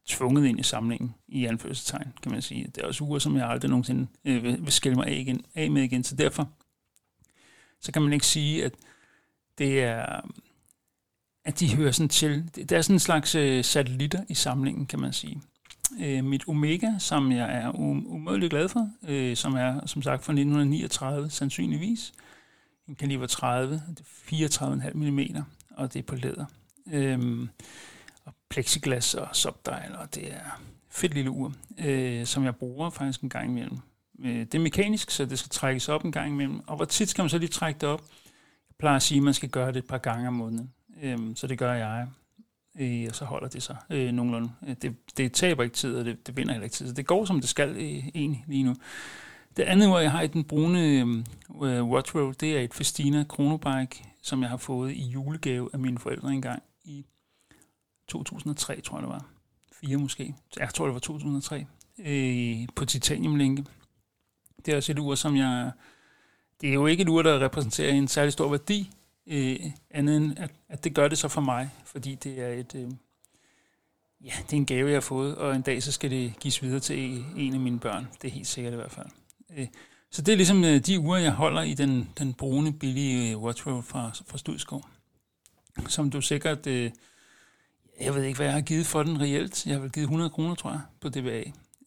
tvunget 0.07 0.47
ind 0.47 0.61
i 0.61 0.63
samlingen, 0.63 1.15
i 1.29 1.45
anførselstegn, 1.45 2.13
kan 2.23 2.33
man 2.33 2.43
sige. 2.43 2.67
Det 2.75 2.83
er 2.83 2.87
også 2.87 3.05
uger, 3.05 3.19
som 3.19 3.37
jeg 3.37 3.49
aldrig 3.49 3.69
nogensinde 3.69 4.07
øh, 4.25 4.43
vil, 4.43 4.59
vil 4.61 4.73
skille 4.73 4.97
mig 4.97 5.07
af, 5.07 5.17
igen, 5.17 5.45
af 5.55 5.71
med 5.71 5.83
igen. 5.83 6.05
Så 6.05 6.17
derfor 6.17 6.49
så 7.81 7.93
kan 7.93 8.03
man 8.03 8.13
ikke 8.13 8.27
sige, 8.27 8.65
at 8.65 8.73
det 9.59 9.83
er 9.83 10.21
at 11.45 11.61
de 11.61 11.77
hører 11.77 11.93
sådan 11.93 12.09
til. 12.09 12.51
Det 12.55 12.73
er 12.73 12.83
sådan 12.83 12.97
en 12.97 13.01
slags 13.01 13.35
øh, 13.35 13.65
satellitter 13.65 14.25
i 14.29 14.35
samlingen, 14.35 14.87
kan 14.87 15.01
man 15.01 15.13
sige. 15.13 15.41
Øh, 15.99 16.25
mit 16.25 16.49
Omega, 16.49 16.93
som 16.99 17.33
jeg 17.33 17.57
er 17.57 17.71
umådeligt 17.71 18.09
umådelig 18.09 18.51
glad 18.51 18.69
for, 18.69 18.91
øh, 19.09 19.37
som 19.37 19.55
er 19.55 19.87
som 19.87 20.03
sagt 20.03 20.25
fra 20.25 20.33
1939 20.33 21.31
sandsynligvis, 21.31 22.13
en 22.89 22.95
kaliber 22.95 23.27
30, 23.27 23.83
34,5 24.01 24.93
mm, 24.95 25.21
og 25.71 25.93
det 25.93 25.99
er 25.99 26.03
på 26.03 26.15
læder. 26.15 26.45
Øh, 26.93 27.49
og 28.25 28.35
plexiglas 28.49 29.15
og 29.15 29.37
subdial, 29.37 29.97
og 29.97 30.15
det 30.15 30.33
er 30.33 30.61
fedt 30.89 31.15
lille 31.15 31.31
ur, 31.31 31.53
øh, 31.79 32.27
som 32.27 32.45
jeg 32.45 32.57
bruger 32.57 32.91
faktisk 32.91 33.21
en 33.21 33.29
gang 33.29 33.51
imellem. 33.51 33.79
Øh, 34.25 34.39
det 34.39 34.55
er 34.55 34.59
mekanisk, 34.59 35.11
så 35.11 35.25
det 35.25 35.39
skal 35.39 35.51
trækkes 35.51 35.89
op 35.89 36.05
en 36.05 36.13
gang 36.13 36.33
imellem. 36.33 36.61
Og 36.67 36.77
hvor 36.77 36.85
tit 36.85 37.09
skal 37.09 37.23
man 37.23 37.29
så 37.31 37.39
lige 37.39 37.49
trække 37.49 37.81
det 37.81 37.89
op? 37.89 38.01
Jeg 38.69 38.75
plejer 38.79 38.97
at 38.97 39.03
sige, 39.03 39.19
at 39.19 39.25
man 39.25 39.35
skal 39.35 39.49
gøre 39.49 39.69
det 39.69 39.77
et 39.77 39.87
par 39.87 39.99
gange 39.99 40.29
om 40.29 40.35
måneden. 40.35 40.73
Øh, 41.03 41.19
så 41.35 41.47
det 41.47 41.59
gør 41.59 41.73
jeg. 41.73 42.07
Øh, 42.79 43.07
og 43.09 43.15
så 43.15 43.25
holder 43.25 43.49
det 43.49 43.63
sig 43.63 43.77
øh, 43.91 44.13
nogenlunde. 44.13 44.53
Øh, 44.69 44.77
det, 44.83 44.97
det 45.17 45.33
taber 45.33 45.63
ikke 45.63 45.77
tid, 45.77 45.97
og 45.97 46.05
det, 46.05 46.27
det 46.27 46.37
vinder 46.37 46.53
heller 46.53 46.65
ikke 46.65 46.75
tid. 46.75 46.89
Så 46.89 46.95
det 46.95 47.07
går, 47.07 47.25
som 47.25 47.41
det 47.41 47.49
skal 47.49 47.69
øh, 47.69 48.09
egentlig 48.15 48.45
lige 48.49 48.63
nu. 48.63 48.75
Det 49.57 49.63
andet, 49.63 49.89
hvor 49.89 49.99
jeg 49.99 50.13
har 50.13 50.23
i 50.23 50.27
den 50.27 50.45
brune 50.45 50.81
øh, 50.81 51.09
øh 51.63 51.85
Watch 51.85 52.15
det 52.41 52.57
er 52.57 52.61
et 52.61 52.75
Festina 52.75 53.25
Chronobike, 53.33 54.05
som 54.23 54.43
jeg 54.43 54.51
har 54.51 54.57
fået 54.57 54.93
i 54.93 55.03
julegave 55.03 55.71
af 55.73 55.79
mine 55.79 55.99
forældre 55.99 56.33
engang 56.33 56.63
i 56.85 57.05
2003, 58.09 58.81
tror 58.81 58.97
jeg 58.97 59.03
det 59.03 59.11
var. 59.11 59.27
Fire 59.73 59.97
måske. 59.97 60.35
Jeg 60.57 60.75
tror, 60.75 60.85
det 60.85 60.95
var 60.95 61.01
2003. 61.01 61.67
Øh, 61.99 62.69
på 62.77 62.85
titaniumlænke. 62.85 63.65
Det 64.67 64.73
er 64.73 64.77
også 64.77 64.93
et 64.93 64.99
ur, 64.99 65.15
som 65.15 65.37
jeg... 65.37 65.71
Det 66.61 66.69
er 66.69 66.75
jo 66.75 66.87
ikke 66.87 67.03
et 67.03 67.09
ur, 67.09 67.23
der 67.23 67.41
repræsenterer 67.45 67.93
en 67.93 68.09
særlig 68.09 68.33
stor 68.33 68.49
værdi, 68.49 68.91
øh, 69.31 69.61
andet 69.91 70.17
end 70.17 70.39
at, 70.39 70.51
at 70.69 70.85
det 70.85 70.95
gør 70.95 71.09
det 71.09 71.19
så 71.19 71.29
for 71.29 71.41
mig, 71.41 71.71
fordi 71.85 72.15
det 72.15 72.41
er 72.41 72.49
et... 72.49 72.75
Øh, 72.75 72.91
ja, 74.25 74.33
det 74.43 74.53
er 74.53 74.57
en 74.57 74.67
gave, 74.67 74.89
jeg 74.89 74.97
har 74.97 75.01
fået, 75.01 75.37
og 75.37 75.57
en 75.57 75.63
dag 75.63 75.83
så 75.83 75.93
skal 75.93 76.11
det 76.11 76.35
gives 76.41 76.63
videre 76.63 76.81
til 76.81 77.25
en 77.37 77.55
af 77.55 77.61
mine 77.61 77.79
børn. 77.79 78.09
Det 78.23 78.29
er 78.29 78.33
helt 78.33 78.47
sikkert 78.47 78.73
i 78.73 78.77
hvert 78.77 78.93
fald. 78.93 79.07
Øh, 79.57 79.67
så 80.11 80.23
det 80.23 80.33
er 80.33 80.37
ligesom 80.37 80.65
øh, 80.65 80.79
de 80.79 81.01
uger, 81.01 81.17
jeg 81.17 81.33
holder 81.33 81.63
i 81.63 81.75
den, 81.75 82.11
den 82.19 82.35
brune, 82.35 82.73
billige 82.73 83.31
øh, 83.31 83.43
Watchrow 83.43 83.81
fra, 83.81 84.11
fra 84.27 84.39
Studskov, 84.39 84.85
som 85.89 86.11
du 86.11 86.21
sikkert... 86.21 86.67
Øh, 86.67 86.91
jeg 88.01 88.15
ved 88.15 88.23
ikke, 88.23 88.37
hvad 88.37 88.47
jeg 88.47 88.55
har 88.55 88.61
givet 88.61 88.87
for 88.87 89.03
den 89.03 89.21
reelt. 89.21 89.67
Jeg 89.67 89.75
har 89.75 89.81
vel 89.81 89.93
givet 89.93 90.05
100 90.05 90.31
kroner, 90.31 90.55
tror 90.55 90.71
jeg, 90.71 90.81
på 91.01 91.09
DBA. 91.09 91.43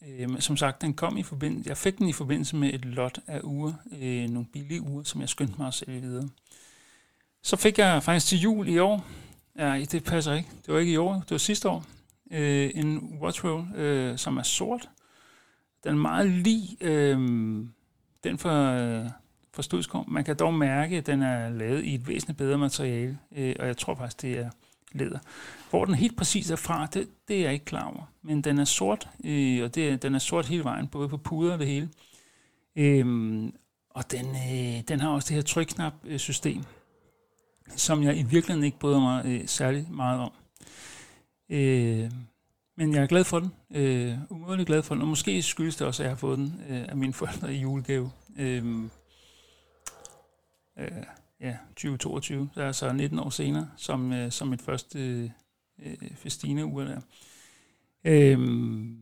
Øh, 0.07 0.41
som 0.41 0.57
sagt, 0.57 0.81
den 0.81 0.93
kom 0.93 1.17
i 1.17 1.23
forbindelse, 1.23 1.69
jeg 1.69 1.77
fik 1.77 1.97
den 1.97 2.09
i 2.09 2.13
forbindelse 2.13 2.55
med 2.55 2.73
et 2.73 2.85
lot 2.85 3.19
af 3.27 3.41
uger, 3.43 3.73
øh, 3.91 4.29
nogle 4.29 4.47
billige 4.53 4.81
uger, 4.81 5.03
som 5.03 5.21
jeg 5.21 5.29
skyndte 5.29 5.55
mig 5.57 5.67
at 5.67 5.73
sælge 5.73 6.01
videre. 6.01 6.29
Så 7.43 7.55
fik 7.55 7.77
jeg 7.77 8.03
faktisk 8.03 8.27
til 8.27 8.39
jul 8.39 8.67
i 8.67 8.77
år, 8.77 9.05
ja, 9.57 9.85
det 9.91 10.03
passer 10.03 10.33
ikke, 10.33 10.50
det 10.65 10.73
var 10.73 10.79
ikke 10.79 10.93
i 10.93 10.97
år, 10.97 11.13
det 11.13 11.31
var 11.31 11.38
sidste 11.38 11.69
år, 11.69 11.85
øh, 12.31 12.71
en 12.75 13.17
watch 13.21 13.45
roll, 13.45 13.75
øh, 13.75 14.17
som 14.17 14.38
er 14.38 14.43
sort. 14.43 14.89
Den 15.83 15.91
er 15.91 15.97
meget 15.97 16.29
lig 16.29 16.77
øh, 16.81 17.17
den 18.23 18.38
for, 18.38 18.50
øh, 18.50 19.09
fra 19.53 19.62
Studskov. 19.62 20.09
Man 20.09 20.23
kan 20.23 20.35
dog 20.35 20.53
mærke, 20.53 20.97
at 20.97 21.05
den 21.05 21.21
er 21.21 21.50
lavet 21.50 21.83
i 21.83 21.95
et 21.95 22.07
væsentligt 22.07 22.38
bedre 22.38 22.57
materiale, 22.57 23.17
øh, 23.35 23.55
og 23.59 23.67
jeg 23.67 23.77
tror 23.77 23.95
faktisk, 23.95 24.21
det 24.21 24.39
er 24.39 24.50
læder. 24.91 25.19
Hvor 25.69 25.85
den 25.85 25.93
helt 25.95 26.17
præcis 26.17 26.51
er 26.51 26.55
fra, 26.55 26.85
det, 26.85 27.07
det 27.27 27.38
er 27.38 27.41
jeg 27.41 27.53
ikke 27.53 27.65
klar 27.65 27.83
over. 27.83 28.03
Men 28.21 28.41
den 28.41 28.59
er 28.59 28.65
sort, 28.65 29.09
øh, 29.25 29.63
og 29.63 29.75
det, 29.75 30.01
den 30.01 30.15
er 30.15 30.19
sort 30.19 30.45
hele 30.45 30.63
vejen, 30.63 30.88
både 30.88 31.09
på 31.09 31.17
puder 31.17 31.53
og 31.53 31.59
det 31.59 31.67
hele. 31.67 31.89
Øhm, 32.75 33.53
og 33.89 34.12
den, 34.12 34.25
øh, 34.25 34.81
den 34.88 35.00
har 35.00 35.09
også 35.09 35.27
det 35.27 35.35
her 35.35 35.41
trykknap-system, 35.41 36.57
øh, 36.57 36.63
som 37.67 38.03
jeg 38.03 38.17
i 38.17 38.24
virkeligheden 38.24 38.63
ikke 38.63 38.79
bryder 38.79 39.00
mig 39.00 39.25
øh, 39.25 39.48
særlig 39.48 39.88
meget 39.91 40.20
om. 40.20 40.32
Øh, 41.50 42.12
men 42.75 42.93
jeg 42.93 43.03
er 43.03 43.08
glad 43.08 43.24
for 43.24 43.39
den. 43.39 43.51
Øh, 43.72 44.17
umådelig 44.29 44.65
glad 44.65 44.84
for 44.84 44.96
den. 44.96 45.01
Og 45.01 45.08
måske 45.08 45.41
skyldes 45.41 45.75
det 45.75 45.88
også, 45.88 46.03
at 46.03 46.05
jeg 46.05 46.12
har 46.12 46.17
fået 46.17 46.38
den 46.38 46.62
øh, 46.70 46.86
af 46.89 46.98
mine 46.98 47.13
forældre 47.13 47.53
i 47.53 47.58
julegave. 47.58 48.12
Øh, 48.38 48.84
øh, 50.79 50.91
ja, 51.39 51.58
2022, 51.67 52.50
der 52.55 52.65
er 52.65 52.72
så 52.72 52.93
19 52.93 53.20
år 53.20 53.29
senere, 53.29 53.70
som, 53.77 54.13
øh, 54.13 54.32
som 54.32 54.48
mit 54.48 54.62
første 54.62 55.32
øh, 55.79 55.98
Festina-ur 56.15 56.84
der. 56.84 57.01
Øhm, 58.03 58.98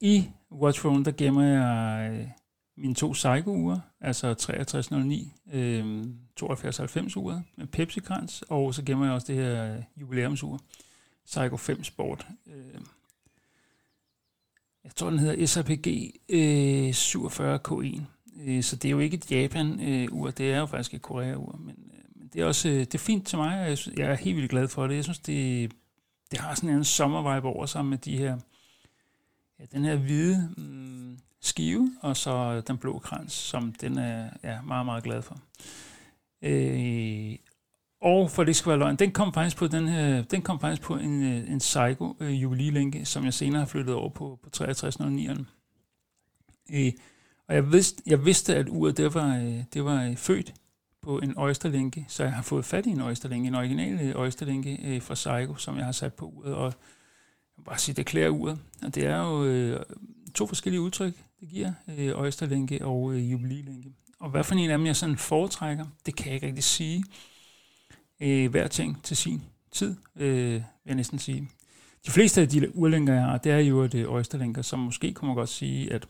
I 0.00 0.30
Watchphone, 0.52 1.04
der 1.04 1.12
gemmer 1.12 1.42
jeg 1.42 2.12
øh, 2.12 2.28
mine 2.76 2.94
to 2.94 3.12
Psycho-ure, 3.12 3.80
altså 4.00 4.34
6309, 4.38 5.32
øh, 5.52 6.04
7290-uret 6.40 7.42
med 7.56 7.66
Pepsi-krans, 7.66 8.42
og 8.48 8.74
så 8.74 8.82
gemmer 8.82 9.06
jeg 9.06 9.14
også 9.14 9.32
det 9.32 9.36
her 9.36 9.82
jubilæumsur, 9.96 10.60
Psycho 11.26 11.56
5 11.56 11.84
Sport. 11.84 12.26
Øh, 12.46 12.80
jeg 14.84 14.94
tror, 14.94 15.10
den 15.10 15.18
hedder 15.18 15.46
SRPG 15.46 15.86
øh, 16.28 16.88
47K1. 16.90 18.00
Øh, 18.42 18.62
så 18.62 18.76
det 18.76 18.88
er 18.88 18.90
jo 18.90 18.98
ikke 18.98 19.16
et 19.16 19.30
Japan-ur, 19.30 20.30
det 20.30 20.52
er 20.52 20.58
jo 20.58 20.66
faktisk 20.66 20.94
et 20.94 21.02
Korea-ur, 21.02 21.56
men, 21.58 21.76
øh, 21.92 22.02
men 22.16 22.30
det 22.32 22.40
er 22.40 22.46
også 22.46 22.68
øh, 22.68 22.78
det 22.78 22.94
er 22.94 22.98
fint 22.98 23.26
til 23.26 23.38
mig, 23.38 23.60
og 23.60 23.68
jeg, 23.68 23.78
synes, 23.78 23.98
jeg 23.98 24.10
er 24.10 24.14
helt 24.14 24.36
vildt 24.36 24.50
glad 24.50 24.68
for 24.68 24.86
det. 24.86 24.96
Jeg 24.96 25.04
synes, 25.04 25.18
det, 25.18 25.72
det 26.30 26.38
har 26.38 26.54
sådan 26.54 26.70
en 26.70 26.84
sommervibe 26.84 27.48
over 27.48 27.66
sig 27.66 27.84
med 27.84 27.98
de 27.98 28.18
her, 28.18 28.38
ja, 29.58 29.64
den 29.72 29.84
her 29.84 29.96
hvide 29.96 30.54
mm, 30.56 31.18
skive, 31.44 31.92
og 32.00 32.16
så 32.16 32.60
den 32.60 32.78
blå 32.78 32.98
krans, 32.98 33.32
som 33.32 33.72
den 33.72 33.98
er 33.98 34.30
ja, 34.44 34.62
meget, 34.62 34.86
meget 34.86 35.04
glad 35.04 35.22
for. 35.22 35.38
Øh, 36.42 37.36
og 38.00 38.30
for 38.30 38.44
det 38.44 38.56
skal 38.56 38.70
være 38.70 38.78
løgn, 38.78 38.96
den 38.96 39.12
kom 39.12 39.32
faktisk 39.32 39.56
på, 39.56 39.66
den 39.66 39.88
her, 39.88 40.22
den 40.22 40.42
kom 40.42 40.60
faktisk 40.60 40.82
på 40.82 40.96
en, 40.96 41.22
øh, 41.22 41.50
en 41.50 41.58
Psycho 41.58 42.16
øh, 42.20 42.42
jubililænke, 42.42 43.04
som 43.04 43.24
jeg 43.24 43.34
senere 43.34 43.58
har 43.58 43.66
flyttet 43.66 43.94
over 43.94 44.08
på, 44.08 44.38
på 44.42 44.50
6309'eren. 44.56 45.44
Øh, 46.74 46.92
og 47.48 47.54
jeg 47.54 47.72
vidste, 47.72 48.02
jeg 48.06 48.24
vidste 48.24 48.56
at 48.56 48.68
uret 48.68 48.96
det 48.96 49.14
var, 49.14 49.36
øh, 49.36 49.64
det 49.74 49.84
var 49.84 50.04
øh, 50.04 50.16
født 50.16 50.54
på 51.02 51.18
en 51.18 51.34
østerlænke, 51.48 52.04
så 52.08 52.22
jeg 52.22 52.32
har 52.32 52.42
fået 52.42 52.64
fat 52.64 52.86
i 52.86 52.90
en 52.90 53.00
østerlænke, 53.00 53.48
en 53.48 53.54
original 53.54 54.00
øh, 54.00 54.94
øh 54.94 55.02
fra 55.02 55.14
Psycho, 55.14 55.54
som 55.56 55.76
jeg 55.76 55.84
har 55.84 55.92
sat 55.92 56.14
på 56.14 56.26
uret, 56.26 56.54
og 56.54 56.64
jeg 56.64 56.74
vil 57.56 57.64
bare 57.64 57.78
sige, 57.78 57.94
det 57.94 58.06
klæder 58.06 58.28
uret. 58.28 58.58
Og 58.82 58.94
det 58.94 59.06
er 59.06 59.18
jo 59.18 59.44
øh, 59.44 59.80
to 60.34 60.46
forskellige 60.46 60.80
udtryk, 60.80 61.14
det 61.40 61.48
giver, 61.48 61.72
øh, 61.98 62.26
østerlænke 62.26 62.84
og 62.84 63.12
øh, 63.12 63.32
jubililænke. 63.32 63.92
Og 64.20 64.30
hvad 64.30 64.44
for 64.44 64.54
en 64.54 64.70
af 64.70 64.78
dem 64.78 64.86
jeg 64.86 64.96
sådan 64.96 65.16
foretrækker, 65.16 65.86
det 66.06 66.16
kan 66.16 66.26
jeg 66.26 66.34
ikke 66.34 66.46
rigtig 66.46 66.64
sige. 66.64 67.04
Øh, 68.20 68.50
hver 68.50 68.68
ting 68.68 69.02
til 69.02 69.16
sin 69.16 69.42
tid, 69.72 69.96
øh, 70.16 70.52
vil 70.52 70.64
jeg 70.86 70.94
næsten 70.94 71.18
sige. 71.18 71.48
De 72.06 72.10
fleste 72.10 72.40
af 72.40 72.48
de 72.48 72.76
urlænker, 72.76 73.14
jeg 73.14 73.22
har, 73.22 73.38
det 73.38 73.52
er 73.52 73.58
jo 73.58 73.86
det 73.86 74.18
østerlænker, 74.18 74.60
øh, 74.60 74.64
som 74.64 74.78
måske 74.78 75.12
kunne 75.12 75.26
man 75.26 75.36
godt 75.36 75.48
sige, 75.48 75.92
at 75.92 76.06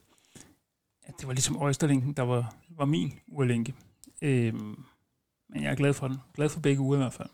at 1.07 1.15
det 1.21 1.27
var 1.27 1.33
ligesom 1.33 1.69
Østerlinken, 1.69 2.13
der 2.13 2.23
var, 2.23 2.55
var 2.69 2.85
min 2.85 3.13
urlænke. 3.27 3.75
Øh, 4.23 4.55
men 5.49 5.63
jeg 5.63 5.71
er 5.71 5.75
glad 5.75 5.95
for 5.95 6.09
den. 6.09 6.17
Glad 6.35 6.49
for 6.49 6.61
begge 6.61 6.81
uger 6.81 6.97
i 6.97 7.01
hvert 7.01 7.13
fald. 7.13 7.29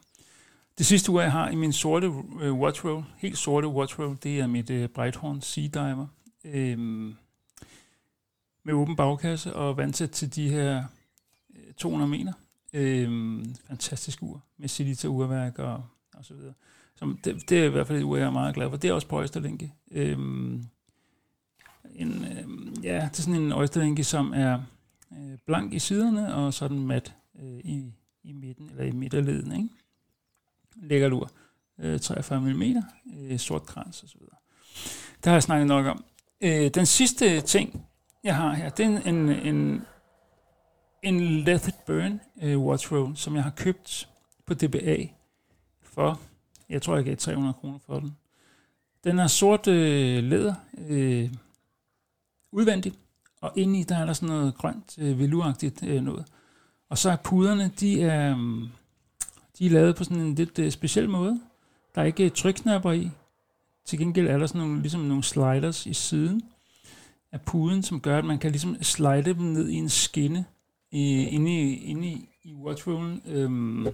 Det 0.78 0.86
sidste 0.86 1.12
ur, 1.12 1.20
jeg 1.20 1.32
har 1.32 1.48
i 1.50 1.54
min 1.54 1.72
sorte 1.72 2.06
øh, 2.40 2.54
watch 2.54 2.84
roll, 2.84 3.04
helt 3.18 3.38
sorte 3.38 3.68
watch 3.68 3.98
roll, 3.98 4.18
det 4.22 4.40
er 4.40 4.46
mit 4.46 4.70
øh, 4.70 4.88
Breithorn 4.88 5.40
Sea 5.40 5.64
Diver. 5.64 6.06
Øhm, 6.44 7.14
med 8.62 8.74
åben 8.74 8.96
bagkasse 8.96 9.54
og 9.54 9.76
vandsæt 9.76 10.10
til 10.10 10.34
de 10.34 10.48
her 10.48 10.84
øh, 11.56 11.74
200 11.74 12.10
meter. 12.10 12.32
Øh, 12.72 13.44
fantastisk 13.68 14.22
ur 14.22 14.42
med 14.56 14.68
silita 14.68 15.08
urværk 15.08 15.58
og, 15.58 15.84
og 16.14 16.24
så 16.24 16.34
videre. 16.34 16.54
Som, 16.94 17.18
det, 17.24 17.50
det, 17.50 17.58
er 17.58 17.64
i 17.64 17.68
hvert 17.68 17.86
fald 17.86 17.98
et 17.98 18.02
ur, 18.02 18.16
jeg 18.16 18.26
er 18.26 18.30
meget 18.30 18.54
glad 18.54 18.70
for. 18.70 18.76
Det 18.76 18.90
er 18.90 18.94
også 18.94 19.06
på 19.06 19.22
Østerlinke. 19.22 19.72
Øh, 19.90 20.18
en, 21.94 22.24
øh, 22.24 22.84
ja, 22.84 23.08
det 23.12 23.18
er 23.18 23.22
sådan 23.22 23.40
en 23.40 23.52
øjsterlænke, 23.52 24.04
som 24.04 24.32
er 24.32 24.62
øh, 25.12 25.38
blank 25.46 25.72
i 25.72 25.78
siderne, 25.78 26.34
og 26.34 26.54
sådan 26.54 26.78
mat 26.78 27.14
øh, 27.42 27.58
i, 27.64 27.94
i 28.22 28.32
midten, 28.32 28.70
eller 28.70 28.84
i 28.84 28.90
midterleden, 28.90 29.52
ikke? 29.52 29.68
Lækker 30.76 31.08
lur. 31.08 31.30
Øh, 31.78 32.00
43 32.00 32.40
mm, 32.40 32.62
øh, 33.16 33.38
sort 33.38 33.66
krans 33.66 34.02
og 34.02 34.08
så 34.08 34.18
videre. 34.18 34.36
Der 35.24 35.30
har 35.30 35.34
jeg 35.34 35.42
snakket 35.42 35.66
nok 35.66 35.86
om. 35.86 36.04
Øh, 36.40 36.70
den 36.70 36.86
sidste 36.86 37.40
ting, 37.40 37.86
jeg 38.24 38.36
har 38.36 38.54
her, 38.54 38.68
det 38.68 38.86
er 38.86 39.00
en, 39.08 39.28
en, 39.28 39.82
en 41.02 41.20
Lethed 41.20 41.72
Burn 41.86 42.20
øh, 42.42 42.58
Watch 42.58 42.92
Roll, 42.92 43.16
som 43.16 43.34
jeg 43.34 43.42
har 43.42 43.50
købt 43.56 44.08
på 44.46 44.54
DBA 44.54 45.06
for, 45.82 46.20
jeg 46.68 46.82
tror, 46.82 46.96
jeg 46.96 47.04
gav 47.04 47.16
300 47.16 47.54
kroner 47.54 47.78
for 47.86 48.00
den. 48.00 48.16
Den 49.04 49.18
er 49.18 49.26
sort 49.26 49.68
øh, 49.68 50.24
læder, 50.24 50.54
øh, 50.88 51.30
udvendigt, 52.52 52.98
og 53.40 53.52
indeni 53.56 53.82
der 53.82 53.96
er 53.96 54.06
der 54.06 54.12
sådan 54.12 54.34
noget 54.34 54.54
grønt, 54.54 54.98
øh, 54.98 55.18
veluragtigt 55.18 55.82
øh, 55.82 56.02
noget. 56.02 56.24
Og 56.88 56.98
så 56.98 57.10
er 57.10 57.16
puderne, 57.16 57.70
de 57.80 58.02
er, 58.02 58.36
øh, 58.36 58.68
de 59.58 59.66
er 59.66 59.70
lavet 59.70 59.96
på 59.96 60.04
sådan 60.04 60.20
en 60.20 60.34
lidt 60.34 60.58
øh, 60.58 60.70
speciel 60.70 61.08
måde. 61.08 61.40
Der 61.94 62.00
er 62.00 62.04
ikke 62.04 62.24
øh, 62.24 62.30
trykknapper 62.30 62.92
i. 62.92 63.10
Til 63.90 63.98
gengæld 63.98 64.28
er 64.28 64.38
der 64.38 64.46
sådan 64.46 64.60
nogle, 64.60 64.80
ligesom 64.80 65.00
nogle 65.00 65.24
sliders 65.24 65.86
i 65.86 65.92
siden 65.92 66.42
af 67.32 67.40
puden, 67.40 67.82
som 67.82 68.00
gør, 68.00 68.18
at 68.18 68.24
man 68.24 68.38
kan 68.38 68.50
ligesom 68.50 68.82
slide 68.82 69.22
dem 69.22 69.36
ned 69.36 69.68
i 69.68 69.74
en 69.74 69.88
skinne 69.88 70.44
i, 70.90 71.24
inde, 71.24 71.60
i, 71.60 71.74
inde 71.74 72.08
i, 72.08 72.28
i 72.42 72.54
watchrollen. 72.54 73.22
Øhm, 73.26 73.86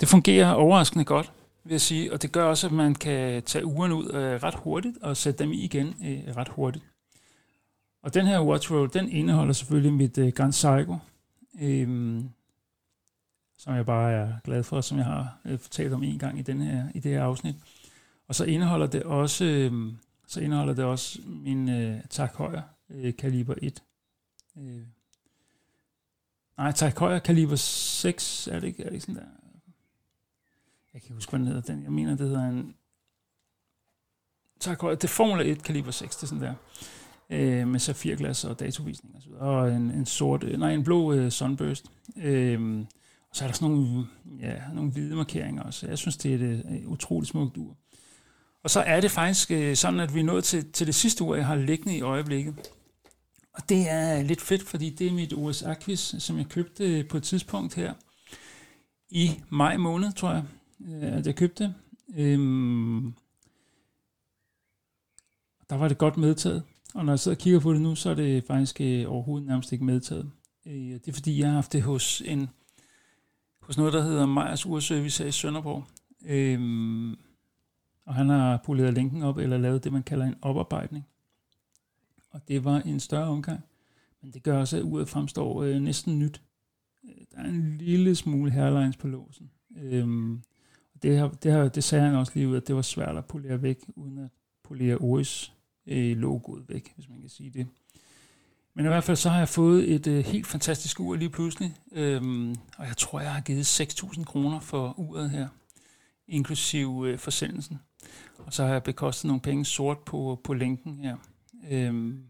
det 0.00 0.08
fungerer 0.08 0.52
overraskende 0.52 1.04
godt, 1.04 1.32
vil 1.64 1.70
jeg 1.70 1.80
sige, 1.80 2.12
og 2.12 2.22
det 2.22 2.32
gør 2.32 2.44
også, 2.44 2.66
at 2.66 2.72
man 2.72 2.94
kan 2.94 3.42
tage 3.42 3.66
ugerne 3.66 3.94
ud 3.94 4.12
øh, 4.12 4.42
ret 4.42 4.54
hurtigt 4.54 4.98
og 5.02 5.16
sætte 5.16 5.44
dem 5.44 5.52
i 5.52 5.64
igen 5.64 5.86
øh, 5.86 6.36
ret 6.36 6.48
hurtigt. 6.48 6.84
Og 8.02 8.14
den 8.14 8.26
her 8.26 8.42
watch 8.42 8.72
roll, 8.72 8.90
den 8.92 9.08
indeholder 9.08 9.52
selvfølgelig 9.52 9.92
mit 9.92 10.18
øh, 10.18 10.32
Grand 10.32 10.52
Psycho, 10.52 10.96
øh, 11.60 12.20
som 13.58 13.74
jeg 13.74 13.86
bare 13.86 14.12
er 14.12 14.32
glad 14.44 14.62
for, 14.62 14.80
som 14.80 14.98
jeg 14.98 15.06
har 15.06 15.38
øh, 15.44 15.58
fortalt 15.58 15.92
om 15.92 16.02
en 16.02 16.18
gang 16.18 16.38
i, 16.38 16.42
den 16.42 16.60
her, 16.60 16.84
i 16.94 16.98
det 17.00 17.12
her 17.12 17.22
afsnit. 17.22 17.54
Og 18.28 18.34
så 18.34 18.44
indeholder 18.44 18.86
det 18.86 19.02
også, 19.02 19.44
øh, 19.44 19.92
så 20.26 20.40
indeholder 20.40 20.74
det 20.74 20.84
også 20.84 21.18
min 21.26 21.68
øh, 21.68 22.00
Tak 22.10 22.34
Højer 22.34 22.62
øh, 22.90 23.16
kaliber 23.16 23.54
1. 23.62 23.82
Øh, 24.58 24.82
nej, 26.58 26.72
Tak 26.72 26.98
Højer 26.98 27.18
kaliber 27.18 27.56
6, 27.56 28.46
er 28.46 28.60
det 28.60 28.66
ikke, 28.66 28.82
er 28.82 28.86
det 28.86 28.94
ikke 28.94 29.06
sådan 29.06 29.14
der? 29.14 29.28
Jeg 30.94 31.02
kan 31.02 31.06
ikke 31.06 31.14
huske, 31.14 31.30
hvad 31.30 31.40
den 31.40 31.46
hedder. 31.46 31.60
Den, 31.60 31.82
jeg 31.82 31.92
mener, 31.92 32.10
det 32.10 32.26
hedder 32.26 32.48
en 32.48 32.74
Tak 34.60 34.80
Højer, 34.80 34.94
det 34.94 35.04
er 35.04 35.08
Formula 35.08 35.42
1 35.42 35.62
kaliber 35.62 35.90
6, 35.90 36.16
det 36.16 36.22
er 36.22 36.26
sådan 36.26 36.42
der 36.42 36.54
øh, 37.30 37.68
med 37.68 37.80
safirglas 37.80 38.44
og 38.44 38.60
datovisning 38.60 39.16
og 39.16 39.22
så 39.22 39.28
videre, 39.28 39.42
og 39.42 39.72
en, 39.72 39.90
en 39.90 40.06
sort, 40.06 40.44
øh, 40.44 40.58
nej, 40.58 40.72
en 40.72 40.84
blå 40.84 41.12
øh, 41.12 41.30
sunburst. 41.30 41.90
Øh, 42.16 42.80
og 43.30 43.36
så 43.36 43.44
er 43.44 43.48
der 43.48 43.54
sådan 43.54 43.74
nogle, 43.74 44.06
ja, 44.40 44.54
nogle 44.74 44.90
hvide 44.90 45.16
markeringer 45.16 45.62
også. 45.62 45.86
Jeg 45.86 45.98
synes, 45.98 46.16
det 46.16 46.30
er 46.30 46.34
et, 46.34 46.78
et 46.80 46.84
utroligt 46.86 47.30
smukt 47.30 47.56
ur. 47.56 47.76
Og 48.66 48.70
så 48.70 48.80
er 48.80 49.00
det 49.00 49.10
faktisk 49.10 49.50
øh, 49.50 49.76
sådan, 49.76 50.00
at 50.00 50.14
vi 50.14 50.20
er 50.20 50.24
nået 50.24 50.44
til, 50.44 50.72
til 50.72 50.86
det 50.86 50.94
sidste 50.94 51.24
ur, 51.24 51.34
jeg 51.34 51.46
har 51.46 51.56
liggende 51.56 51.96
i 51.96 52.00
øjeblikket. 52.00 52.54
Og 53.52 53.68
det 53.68 53.90
er 53.90 54.22
lidt 54.22 54.40
fedt, 54.40 54.62
fordi 54.62 54.90
det 54.90 55.06
er 55.06 55.12
mit 55.12 55.32
USA-quiz, 55.32 56.18
som 56.18 56.38
jeg 56.38 56.46
købte 56.48 56.98
øh, 56.98 57.08
på 57.08 57.16
et 57.16 57.22
tidspunkt 57.22 57.74
her 57.74 57.94
i 59.10 59.30
maj 59.50 59.76
måned, 59.76 60.12
tror 60.12 60.32
jeg, 60.32 60.44
øh, 60.88 61.18
at 61.18 61.26
jeg 61.26 61.36
købte. 61.36 61.74
Øhm, 62.16 63.14
der 65.70 65.76
var 65.76 65.88
det 65.88 65.98
godt 65.98 66.16
medtaget. 66.16 66.62
Og 66.94 67.04
når 67.04 67.12
jeg 67.12 67.20
sidder 67.20 67.36
og 67.36 67.40
kigger 67.40 67.60
på 67.60 67.72
det 67.72 67.80
nu, 67.80 67.94
så 67.94 68.10
er 68.10 68.14
det 68.14 68.44
faktisk 68.46 68.80
øh, 68.80 69.12
overhovedet 69.12 69.46
nærmest 69.46 69.72
ikke 69.72 69.84
medtaget. 69.84 70.30
Øh, 70.66 70.72
det 70.74 71.08
er 71.08 71.12
fordi, 71.12 71.38
jeg 71.38 71.48
har 71.48 71.54
haft 71.54 71.72
det 71.72 71.82
hos, 71.82 72.22
en, 72.24 72.48
hos 73.60 73.78
noget, 73.78 73.92
der 73.92 74.02
hedder 74.02 74.26
Meyers 74.26 74.66
Urservice 74.66 75.22
her 75.22 75.28
i 75.28 75.32
Sønderborg. 75.32 75.84
Øhm, 76.26 77.16
og 78.06 78.14
han 78.14 78.28
har 78.28 78.56
poleret 78.64 78.94
linken 78.94 79.22
op, 79.22 79.38
eller 79.38 79.58
lavet 79.58 79.84
det, 79.84 79.92
man 79.92 80.02
kalder 80.02 80.26
en 80.26 80.34
oparbejdning. 80.42 81.06
Og 82.30 82.48
det 82.48 82.64
var 82.64 82.80
en 82.80 83.00
større 83.00 83.28
omgang. 83.28 83.60
Men 84.22 84.32
det 84.32 84.42
gør 84.42 84.58
også, 84.58 84.76
at 84.76 84.82
uret 84.82 85.08
fremstår 85.08 85.62
øh, 85.62 85.80
næsten 85.80 86.18
nyt. 86.18 86.42
Øh, 87.04 87.24
der 87.34 87.38
er 87.38 87.44
en 87.44 87.78
lille 87.78 88.14
smule 88.14 88.50
hairlines 88.50 88.96
på 88.96 89.08
låsen. 89.08 89.50
Øhm, 89.76 90.42
det, 91.02 91.18
har, 91.18 91.28
det, 91.28 91.52
har, 91.52 91.68
det 91.68 91.84
sagde 91.84 92.04
han 92.04 92.14
også 92.14 92.32
lige 92.34 92.48
ud, 92.48 92.56
at 92.56 92.66
det 92.66 92.76
var 92.76 92.82
svært 92.82 93.16
at 93.16 93.24
polere 93.24 93.62
væk, 93.62 93.78
uden 93.94 94.18
at 94.18 94.30
polere 94.62 94.96
Oris 94.96 95.52
øh, 95.86 96.16
logoet 96.16 96.68
væk, 96.68 96.92
hvis 96.94 97.08
man 97.08 97.20
kan 97.20 97.30
sige 97.30 97.50
det. 97.50 97.66
Men 98.74 98.84
i 98.84 98.88
hvert 98.88 99.04
fald 99.04 99.16
så 99.16 99.30
har 99.30 99.38
jeg 99.38 99.48
fået 99.48 99.92
et 99.92 100.06
øh, 100.06 100.24
helt 100.24 100.46
fantastisk 100.46 101.00
ur 101.00 101.16
lige 101.16 101.30
pludselig, 101.30 101.76
øhm, 101.92 102.54
og 102.76 102.86
jeg 102.86 102.96
tror, 102.96 103.20
jeg 103.20 103.34
har 103.34 103.40
givet 103.40 103.80
6.000 103.80 104.24
kroner 104.24 104.60
for 104.60 104.98
uret 104.98 105.30
her, 105.30 105.48
inklusiv 106.28 107.04
øh, 107.06 107.18
forsendelsen. 107.18 107.78
Og 108.38 108.52
så 108.52 108.64
har 108.64 108.72
jeg 108.72 108.82
bekostet 108.82 109.24
nogle 109.24 109.40
penge 109.40 109.64
sort 109.64 109.98
på, 109.98 110.40
på 110.44 110.52
linken 110.52 110.98
her. 111.02 111.16
Øhm, 111.70 112.22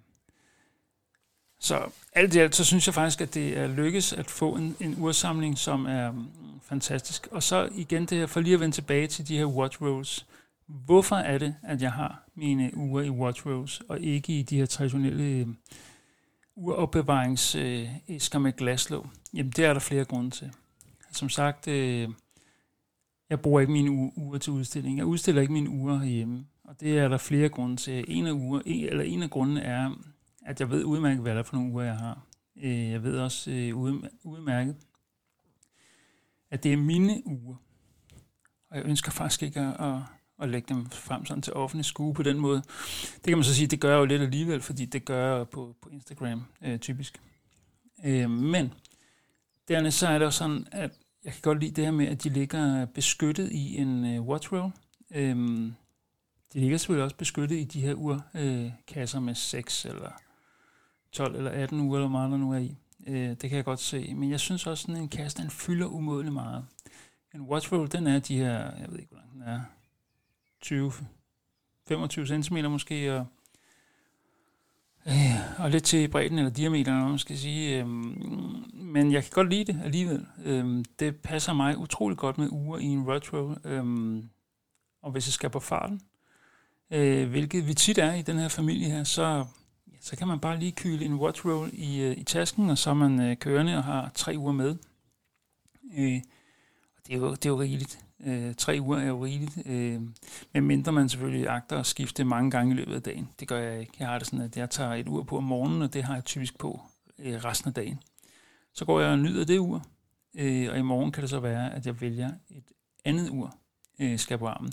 så 1.58 1.88
alt 2.12 2.34
i 2.34 2.38
alt, 2.38 2.54
så 2.54 2.64
synes 2.64 2.86
jeg 2.86 2.94
faktisk, 2.94 3.20
at 3.20 3.34
det 3.34 3.58
er 3.58 3.66
lykkes 3.66 4.12
at 4.12 4.30
få 4.30 4.56
en, 4.56 4.76
en 4.80 4.96
ursamling, 4.98 5.58
som 5.58 5.86
er 5.86 6.10
mm, 6.10 6.26
fantastisk. 6.62 7.28
Og 7.30 7.42
så 7.42 7.68
igen 7.74 8.06
det 8.06 8.18
her, 8.18 8.26
for 8.26 8.40
lige 8.40 8.54
at 8.54 8.60
vende 8.60 8.76
tilbage 8.76 9.06
til 9.06 9.28
de 9.28 9.38
her 9.38 9.44
watch 9.46 9.82
rolls. 9.82 10.26
Hvorfor 10.66 11.16
er 11.16 11.38
det, 11.38 11.54
at 11.62 11.82
jeg 11.82 11.92
har 11.92 12.22
mine 12.34 12.70
uger 12.76 13.02
i 13.02 13.10
Watch 13.10 13.46
rolls, 13.46 13.82
og 13.88 14.00
ikke 14.00 14.38
i 14.38 14.42
de 14.42 14.56
her 14.56 14.66
traditionelle 14.66 15.24
øhm, 15.24 15.50
øh, 15.50 15.56
uropbevaringsæsker 16.56 18.38
med 18.38 18.52
glaslåg? 18.52 19.06
Jamen, 19.34 19.52
det 19.52 19.64
er 19.64 19.72
der 19.72 19.80
flere 19.80 20.04
grunde 20.04 20.30
til. 20.30 20.52
Som 21.12 21.28
sagt, 21.28 21.68
øh, 21.68 22.08
jeg 23.30 23.40
bruger 23.40 23.60
ikke 23.60 23.72
mine 23.72 23.90
uger 24.16 24.38
til 24.38 24.52
udstilling. 24.52 24.98
Jeg 24.98 25.06
udstiller 25.06 25.42
ikke 25.42 25.52
mine 25.52 25.70
uger 25.70 26.04
hjemme, 26.04 26.46
og 26.64 26.80
det 26.80 26.98
er 26.98 27.08
der 27.08 27.18
flere 27.18 27.48
grunde 27.48 27.76
til. 27.76 28.04
En 28.08 28.26
af, 28.26 28.32
uger, 28.32 28.60
eller 28.66 29.04
en 29.04 29.22
af 29.22 29.30
grundene 29.30 29.60
er, 29.60 29.90
at 30.46 30.60
jeg 30.60 30.70
ved 30.70 30.84
udmærket, 30.84 31.22
hvad 31.22 31.32
der 31.32 31.38
er 31.38 31.42
for 31.42 31.56
nogle 31.56 31.72
uger, 31.72 31.84
jeg 31.84 31.96
har. 31.96 32.26
Øh, 32.56 32.90
jeg 32.90 33.02
ved 33.02 33.18
også 33.18 33.50
øh, 33.50 33.76
udmærket, 34.24 34.76
at 36.50 36.62
det 36.62 36.72
er 36.72 36.76
mine 36.76 37.22
uger. 37.26 37.56
Og 38.70 38.76
jeg 38.76 38.84
ønsker 38.84 39.10
faktisk 39.10 39.42
ikke 39.42 39.60
at, 39.60 40.00
at 40.42 40.48
lægge 40.48 40.74
dem 40.74 40.86
frem 40.90 41.24
sådan 41.24 41.42
til 41.42 41.52
offentlig 41.52 41.84
skue 41.84 42.14
på 42.14 42.22
den 42.22 42.38
måde. 42.38 42.62
Det 43.14 43.24
kan 43.24 43.36
man 43.36 43.44
så 43.44 43.54
sige, 43.54 43.66
det 43.66 43.80
gør 43.80 43.90
jeg 43.90 43.98
jo 43.98 44.04
lidt 44.04 44.22
alligevel, 44.22 44.60
fordi 44.60 44.84
det 44.84 45.04
gør 45.04 45.36
jeg 45.36 45.48
på, 45.48 45.76
på 45.82 45.88
Instagram 45.88 46.42
øh, 46.62 46.78
typisk. 46.78 47.20
Øh, 48.04 48.30
men 48.30 48.72
dernæst 49.68 49.98
så 49.98 50.08
er 50.08 50.18
det 50.18 50.24
jo 50.24 50.30
sådan, 50.30 50.66
at 50.72 50.90
jeg 51.26 51.34
kan 51.34 51.42
godt 51.42 51.60
lide 51.60 51.70
det 51.70 51.84
her 51.84 51.92
med, 51.92 52.06
at 52.06 52.24
de 52.24 52.28
ligger 52.28 52.86
beskyttet 52.86 53.52
i 53.52 53.76
en 53.76 54.04
øh, 54.04 54.22
watchroll. 54.22 54.72
Øhm, 55.14 55.74
de 56.52 56.60
ligger 56.60 56.78
selvfølgelig 56.78 57.04
også 57.04 57.16
beskyttet 57.16 57.56
i 57.56 57.64
de 57.64 57.80
her 57.80 57.94
urkasser 57.94 59.18
øh, 59.18 59.24
med 59.24 59.34
6 59.34 59.84
eller 59.84 60.10
12 61.12 61.36
eller 61.36 61.50
18 61.50 61.80
uger, 61.80 61.96
eller 61.96 62.08
hvor 62.08 62.18
meget 62.18 62.30
der 62.30 62.36
nu 62.36 62.52
er 62.52 62.58
i. 62.58 62.76
Øh, 63.06 63.28
det 63.28 63.40
kan 63.40 63.56
jeg 63.56 63.64
godt 63.64 63.80
se. 63.80 64.14
Men 64.14 64.30
jeg 64.30 64.40
synes 64.40 64.66
også, 64.66 64.70
at 64.70 64.78
sådan 64.78 65.02
en 65.02 65.08
kasse, 65.08 65.42
den 65.42 65.50
fylder 65.50 65.86
umådeligt 65.86 66.32
meget. 66.32 66.64
En 67.34 67.40
watchroll, 67.40 67.92
den 67.92 68.06
er 68.06 68.18
de 68.18 68.38
her, 68.38 68.58
jeg 68.58 68.86
ved 68.88 68.98
ikke, 68.98 69.10
hvor 69.10 69.18
lang 69.18 69.32
den 69.32 69.42
er, 69.42 69.60
20, 70.60 70.92
25 71.88 72.42
cm 72.42 72.56
måske, 72.56 73.14
og, 73.14 73.26
øh, 75.06 75.64
og 75.64 75.70
lidt 75.70 75.84
til 75.84 76.08
bredden 76.08 76.38
eller 76.38 76.50
diameteren, 76.50 77.02
om 77.02 77.10
man 77.10 77.18
skal 77.18 77.38
sige. 77.38 77.80
Øh, 77.80 77.86
men 78.74 79.12
jeg 79.12 79.22
kan 79.22 79.30
godt 79.32 79.50
lide 79.50 79.72
det 79.72 79.80
alligevel. 79.84 80.26
Øh, 80.44 80.84
det 80.98 81.16
passer 81.16 81.52
mig 81.52 81.78
utrolig 81.78 82.18
godt 82.18 82.38
med 82.38 82.48
uger 82.50 82.78
i 82.78 82.84
en 82.84 83.08
retro. 83.08 83.54
Øh, 83.64 84.22
og 85.02 85.12
hvis 85.12 85.26
jeg 85.26 85.32
skal 85.32 85.50
på 85.50 85.60
farten, 85.60 86.00
øh, 86.90 87.28
hvilket 87.28 87.68
vi 87.68 87.74
tit 87.74 87.98
er 87.98 88.14
i 88.14 88.22
den 88.22 88.38
her 88.38 88.48
familie 88.48 88.90
her, 88.90 89.04
så, 89.04 89.44
så 90.00 90.16
kan 90.16 90.28
man 90.28 90.40
bare 90.40 90.58
lige 90.58 90.72
kyle 90.72 91.04
en 91.04 91.14
watch 91.14 91.46
roll 91.46 91.70
i, 91.72 92.00
øh, 92.00 92.18
i 92.18 92.22
tasken, 92.22 92.70
og 92.70 92.78
så 92.78 92.90
er 92.90 92.94
man 92.94 93.20
øh, 93.20 93.36
kørende 93.36 93.76
og 93.76 93.84
har 93.84 94.10
tre 94.14 94.34
uger 94.36 94.52
med. 94.52 94.76
Øh, 95.98 96.20
og 96.96 97.06
det 97.06 97.14
er 97.14 97.18
jo, 97.18 97.30
det 97.30 97.46
er 97.46 97.50
jo 97.50 97.60
rigeligt. 97.60 98.05
Øh, 98.24 98.54
tre 98.54 98.78
uger 98.80 98.98
er 98.98 99.06
jo 99.06 99.24
rigeligt, 99.24 99.58
øh, 99.66 100.00
men 100.52 100.64
mindre 100.64 100.92
man 100.92 101.08
selvfølgelig 101.08 101.48
agter 101.48 101.78
at 101.78 101.86
skifte 101.86 102.24
mange 102.24 102.50
gange 102.50 102.74
i 102.74 102.76
løbet 102.76 102.94
af 102.94 103.02
dagen. 103.02 103.28
Det 103.40 103.48
gør 103.48 103.58
jeg 103.58 103.80
ikke. 103.80 103.92
Jeg 103.98 104.08
har 104.08 104.18
det 104.18 104.26
sådan, 104.26 104.44
at 104.44 104.56
jeg 104.56 104.70
tager 104.70 104.94
et 104.94 105.08
ur 105.08 105.22
på 105.22 105.36
om 105.36 105.44
morgenen, 105.44 105.82
og 105.82 105.94
det 105.94 106.04
har 106.04 106.14
jeg 106.14 106.24
typisk 106.24 106.58
på 106.58 106.80
øh, 107.18 107.34
resten 107.44 107.68
af 107.68 107.74
dagen. 107.74 108.00
Så 108.72 108.84
går 108.84 109.00
jeg 109.00 109.10
og 109.10 109.18
nyder 109.18 109.44
det 109.44 109.58
ur, 109.58 109.86
øh, 110.38 110.70
og 110.70 110.78
i 110.78 110.82
morgen 110.82 111.12
kan 111.12 111.20
det 111.20 111.30
så 111.30 111.40
være, 111.40 111.74
at 111.74 111.86
jeg 111.86 112.00
vælger 112.00 112.30
et 112.50 112.72
andet 113.04 113.28
ur, 113.30 113.56
øh, 113.98 114.18
skal 114.18 114.38
på 114.38 114.46
armen. 114.46 114.72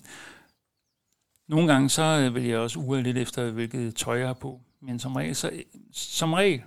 Nogle 1.47 1.73
gange 1.73 1.89
så 1.89 2.03
øh, 2.03 2.35
vil 2.35 2.43
jeg 2.43 2.59
også 2.59 2.79
ure 2.79 3.01
lidt 3.01 3.17
efter, 3.17 3.51
hvilket 3.51 3.95
tøj 3.95 4.17
jeg 4.17 4.27
har 4.27 4.33
på, 4.33 4.61
men 4.79 4.99
som 4.99 5.15
regel, 5.15 5.35
så, 5.35 5.63
som 5.91 6.33
regel 6.33 6.61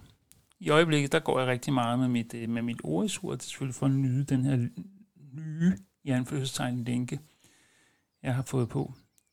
i 0.60 0.70
øjeblikket, 0.70 1.12
der 1.12 1.18
går 1.18 1.38
jeg 1.40 1.48
rigtig 1.48 1.72
meget 1.72 1.98
med 1.98 2.08
mit, 2.08 2.34
øh, 2.34 2.48
med 2.48 2.62
mit 2.62 2.80
ordesur. 2.84 3.32
Det 3.32 3.40
er 3.40 3.44
selvfølgelig 3.44 3.74
for 3.74 3.86
at 3.86 3.92
nyde 3.92 4.24
den 4.24 4.44
her 4.44 4.56
nye 5.32 5.76
i 6.06 6.10
anførselstegn 6.10 6.84
lænke, 6.84 7.20
jeg 8.22 8.34
har 8.34 8.42
fået 8.42 8.68
på. 8.68 8.92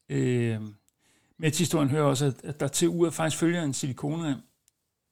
Øh, 0.09 0.61
med 1.37 1.51
til 1.51 1.59
historien 1.59 1.89
hører 1.89 2.03
også, 2.03 2.25
at, 2.25 2.43
at 2.43 2.59
der 2.59 2.67
til 2.67 2.89
uret 2.89 3.13
faktisk 3.13 3.39
følger 3.39 3.63
en 3.63 3.73
silikonrem. 3.73 4.37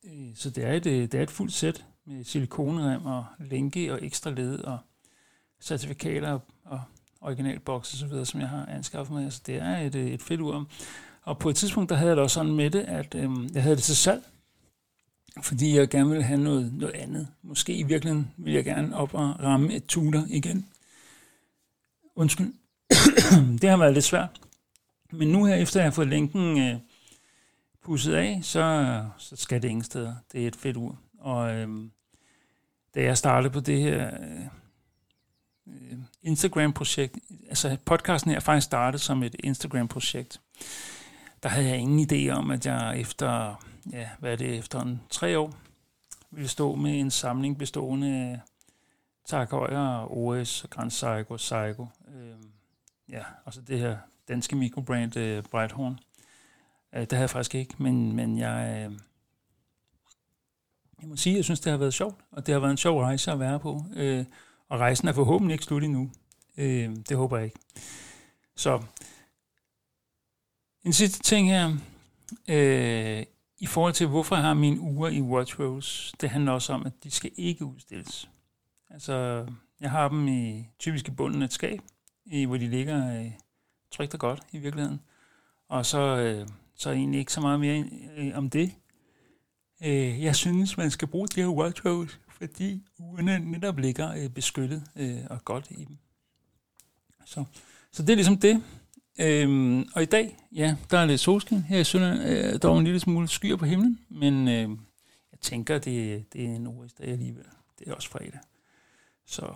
Øh, 0.06 0.36
så 0.36 0.50
det 0.50 0.64
er, 0.64 0.74
et, 0.74 0.86
øh, 0.86 1.02
det 1.02 1.14
er 1.14 1.24
et 1.24 1.32
fuldt 1.32 1.54
sæt 1.54 1.86
med 2.06 2.24
silikonrem 2.24 3.06
og 3.06 3.26
lænke 3.40 3.94
og 3.94 4.06
ekstra 4.06 4.30
led 4.30 4.60
og 4.60 4.80
certifikater 5.62 6.40
og 6.66 6.82
originalboks 7.22 7.94
og 7.94 8.00
så 8.00 8.08
videre, 8.08 8.26
som 8.26 8.40
jeg 8.40 8.50
har 8.50 8.66
anskaffet 8.66 9.14
mig. 9.14 9.24
Altså, 9.24 9.42
det 9.46 9.56
er 9.56 9.78
et, 9.78 9.96
øh, 9.96 10.08
et 10.08 10.22
fedt 10.22 10.42
ur. 10.42 10.68
Og 11.22 11.40
på 11.40 11.50
et 11.50 11.56
tidspunkt, 11.56 11.90
der 11.90 11.96
havde 11.96 12.10
jeg 12.10 12.16
det 12.16 12.24
også 12.24 12.34
sådan 12.34 12.54
med 12.54 12.70
det, 12.70 12.82
at 12.82 13.16
øh, 13.16 13.30
jeg 13.54 13.64
havde 13.64 13.76
det 13.76 13.84
til 13.84 13.96
salg. 13.96 14.24
fordi 15.42 15.78
jeg 15.78 15.90
gerne 15.90 16.10
vil 16.10 16.24
have 16.24 16.40
noget, 16.40 16.74
noget 16.74 16.96
andet. 16.96 17.28
Måske 17.42 17.74
i 17.74 17.84
virkeligheden 17.84 18.32
vil 18.38 18.54
jeg 18.54 18.64
gerne 18.64 18.98
op 18.98 19.14
og 19.14 19.40
ramme 19.40 19.74
et 19.74 19.86
Tudor 19.86 20.26
igen. 20.30 20.66
Undskyld. 22.16 22.54
det 23.62 23.70
har 23.70 23.78
været 23.78 23.94
lidt 23.94 24.06
svært. 24.06 24.42
Men 25.12 25.28
nu 25.28 25.46
her, 25.46 25.56
efter 25.56 25.80
jeg 25.80 25.86
har 25.86 25.92
fået 25.92 26.08
lænken 26.08 26.60
øh, 26.60 26.80
pusset 27.84 28.14
af, 28.14 28.40
så, 28.44 29.06
så 29.18 29.36
skal 29.36 29.62
det 29.62 29.70
ingen 29.70 29.84
steder. 29.84 30.16
Det 30.32 30.44
er 30.44 30.48
et 30.48 30.56
fedt 30.56 30.78
ur. 30.78 31.00
Og 31.20 31.56
øh, 31.56 31.70
da 32.96 33.04
jeg 33.04 33.18
startede 33.18 33.54
på 33.54 33.60
det 33.60 33.82
her 33.82 34.12
øh, 35.68 35.98
Instagram-projekt, 36.22 37.18
altså 37.50 37.78
podcasten 37.86 38.32
her 38.32 38.40
faktisk 38.40 38.66
startede 38.66 39.04
som 39.04 39.24
et 39.24 39.36
Instagram-projekt, 39.44 40.42
der 41.44 41.50
havde 41.50 41.68
jeg 41.68 41.78
ingen 41.78 42.08
idé 42.12 42.30
om, 42.30 42.52
at 42.52 42.66
jeg 42.66 43.00
efter, 43.00 43.56
ja, 43.92 44.10
hvad 44.20 44.32
er 44.32 44.36
det, 44.36 44.58
efter 44.58 44.82
en 44.82 45.02
tre 45.10 45.40
år, 45.40 45.54
ville 46.32 46.50
stå 46.50 46.76
med 46.76 47.00
en 47.00 47.12
samling 47.12 47.58
bestående 47.58 48.08
af 48.08 48.40
Tak 49.28 49.52
Højer, 49.52 50.12
OS, 50.12 50.66
Grand 50.70 50.90
Psycho, 50.90 51.36
Psycho, 51.36 51.88
ja, 53.12 53.24
og 53.46 53.54
så 53.54 53.62
det 53.62 53.80
her 53.80 53.98
danske 54.28 54.56
mikrobrand 54.56 55.18
øh, 55.18 55.44
Brighthorn. 55.44 56.00
Øh, 56.94 57.02
det 57.02 57.12
havde 57.12 57.22
jeg 57.22 57.30
faktisk 57.30 57.56
ikke, 57.56 57.74
men, 57.78 58.16
men 58.16 58.38
jeg, 58.38 58.88
øh, 58.90 59.00
jeg 61.02 61.10
må 61.10 61.16
sige, 61.16 61.34
at 61.34 61.38
jeg 61.38 61.44
synes, 61.44 61.60
det 61.60 61.72
har 61.72 61.78
været 61.78 61.94
sjovt, 61.94 62.22
og 62.32 62.46
det 62.46 62.54
har 62.54 62.60
været 62.60 62.72
en 62.72 62.78
sjov 62.78 63.00
rejse 63.00 63.32
at 63.32 63.40
være 63.40 63.60
på. 63.60 63.86
Øh, 63.96 64.26
og 64.70 64.80
rejsen 64.80 65.08
er 65.08 65.14
forhåbentlig 65.14 65.54
ikke 65.54 65.66
slut 65.66 65.84
endnu. 65.84 66.12
Øh, 66.58 66.96
det 67.10 67.18
håber 67.18 67.38
jeg 67.38 67.46
ikke. 67.46 67.60
Så 68.56 68.84
en 70.84 70.94
sidste 70.94 71.24
ting 71.24 71.50
her. 71.50 71.78
Øh, 72.50 73.26
I 73.58 73.66
forhold 73.66 73.94
til, 73.94 74.08
hvorfor 74.08 74.36
jeg 74.36 74.46
har 74.46 74.54
mine 74.54 74.80
uger 74.80 75.10
i 75.10 75.22
Watch 75.22 75.60
Rose, 75.60 76.14
det 76.22 76.30
handler 76.30 76.52
også 76.52 76.74
om, 76.74 76.86
at 76.86 77.04
de 77.04 77.12
skal 77.12 77.32
ikke 77.36 77.66
udstilles. 77.66 78.30
Altså, 78.90 79.46
jeg 79.80 79.92
har 79.92 80.10
dem 80.10 80.28
i 80.28 80.68
typisk 80.80 81.08
i 81.08 81.12
bunden 81.12 81.42
af 81.42 81.46
et 81.46 81.54
skab, 81.54 81.82
i, 82.32 82.46
hvor 82.46 82.58
de 82.58 82.68
ligger 82.68 83.20
øh, 83.20 83.32
trygt 83.92 84.14
og 84.14 84.20
godt 84.20 84.44
i 84.52 84.58
virkeligheden. 84.58 85.00
Og 85.70 85.86
så, 85.86 86.00
øh, 86.00 86.48
så 86.76 86.90
er 86.90 86.94
egentlig 86.94 87.20
ikke 87.20 87.34
så 87.34 87.42
meget 87.42 87.60
mere 87.60 87.86
øh, 88.18 88.38
om 88.38 88.50
det. 88.50 88.72
Øh, 89.84 90.24
jeg 90.24 90.36
synes, 90.36 90.78
man 90.78 90.92
skal 90.92 91.08
bruge 91.08 91.28
de 91.28 91.42
her 91.42 91.48
wardrobes, 91.48 92.20
fordi 92.30 92.84
ugerne 93.00 93.40
netop 93.40 93.78
ligger 93.78 94.14
øh, 94.14 94.30
beskyttet 94.30 94.84
øh, 94.96 95.20
og 95.30 95.46
godt 95.46 95.68
i 95.70 95.86
dem. 95.86 95.98
Så, 97.26 97.44
så 97.92 98.04
det 98.04 98.10
er 98.10 98.16
ligesom 98.16 98.38
det. 98.38 98.64
Øhm, 99.20 99.90
og 99.96 100.02
i 100.02 100.06
dag, 100.06 100.38
ja, 100.52 100.76
der 100.92 100.98
er 100.98 101.06
lidt 101.06 101.22
solskin. 101.22 101.62
Her 101.62 101.80
i 101.80 101.84
Sønderland 101.84 102.30
øh, 102.30 102.62
der 102.62 102.70
er 102.70 102.78
en 102.78 102.84
lille 102.84 103.00
smule 103.00 103.28
skyer 103.28 103.56
på 103.56 103.66
himlen, 103.66 104.00
men 104.10 104.48
øh, 104.48 104.70
jeg 105.32 105.40
tænker, 105.42 105.78
det, 105.78 106.26
det 106.34 106.46
er 106.46 106.56
en 106.56 106.68
OS-dag 106.68 107.08
alligevel. 107.08 107.46
Det 107.80 107.88
er 107.88 107.94
også 107.94 108.10
fredag. 108.10 108.40
Så 109.26 109.54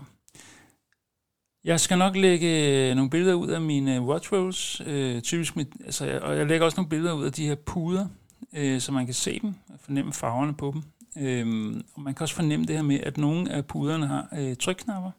jeg 1.66 1.80
skal 1.80 1.98
nok 1.98 2.16
lægge 2.16 2.48
øh, 2.90 2.96
nogle 2.96 3.10
billeder 3.10 3.34
ud 3.34 3.48
af 3.48 3.62
mine 3.62 3.96
øh, 3.96 4.04
watch 4.04 4.34
rolls, 4.34 4.82
øh, 4.86 5.22
typisk 5.22 5.56
med, 5.56 5.66
altså, 5.86 6.20
og 6.24 6.38
jeg 6.38 6.46
lægger 6.46 6.66
også 6.66 6.78
nogle 6.78 6.90
billeder 6.90 7.14
ud 7.14 7.26
af 7.26 7.32
de 7.32 7.48
her 7.48 7.56
puder, 7.56 8.08
øh, 8.54 8.82
så 8.82 8.92
man 8.92 9.06
kan 9.06 9.14
se 9.14 9.40
dem 9.40 9.54
og 9.70 9.80
fornemme 9.80 10.14
farverne 10.14 10.54
på 10.54 10.72
dem. 10.74 10.84
Øh, 11.24 11.76
og 11.94 12.02
man 12.02 12.14
kan 12.14 12.24
også 12.24 12.36
fornemme 12.36 12.66
det 12.66 12.76
her 12.76 12.84
med, 12.84 13.00
at 13.00 13.18
nogle 13.18 13.52
af 13.52 13.66
puderne 13.66 14.08
har 14.08 14.28
øh, 14.38 14.56
trykknapper, 14.56 15.12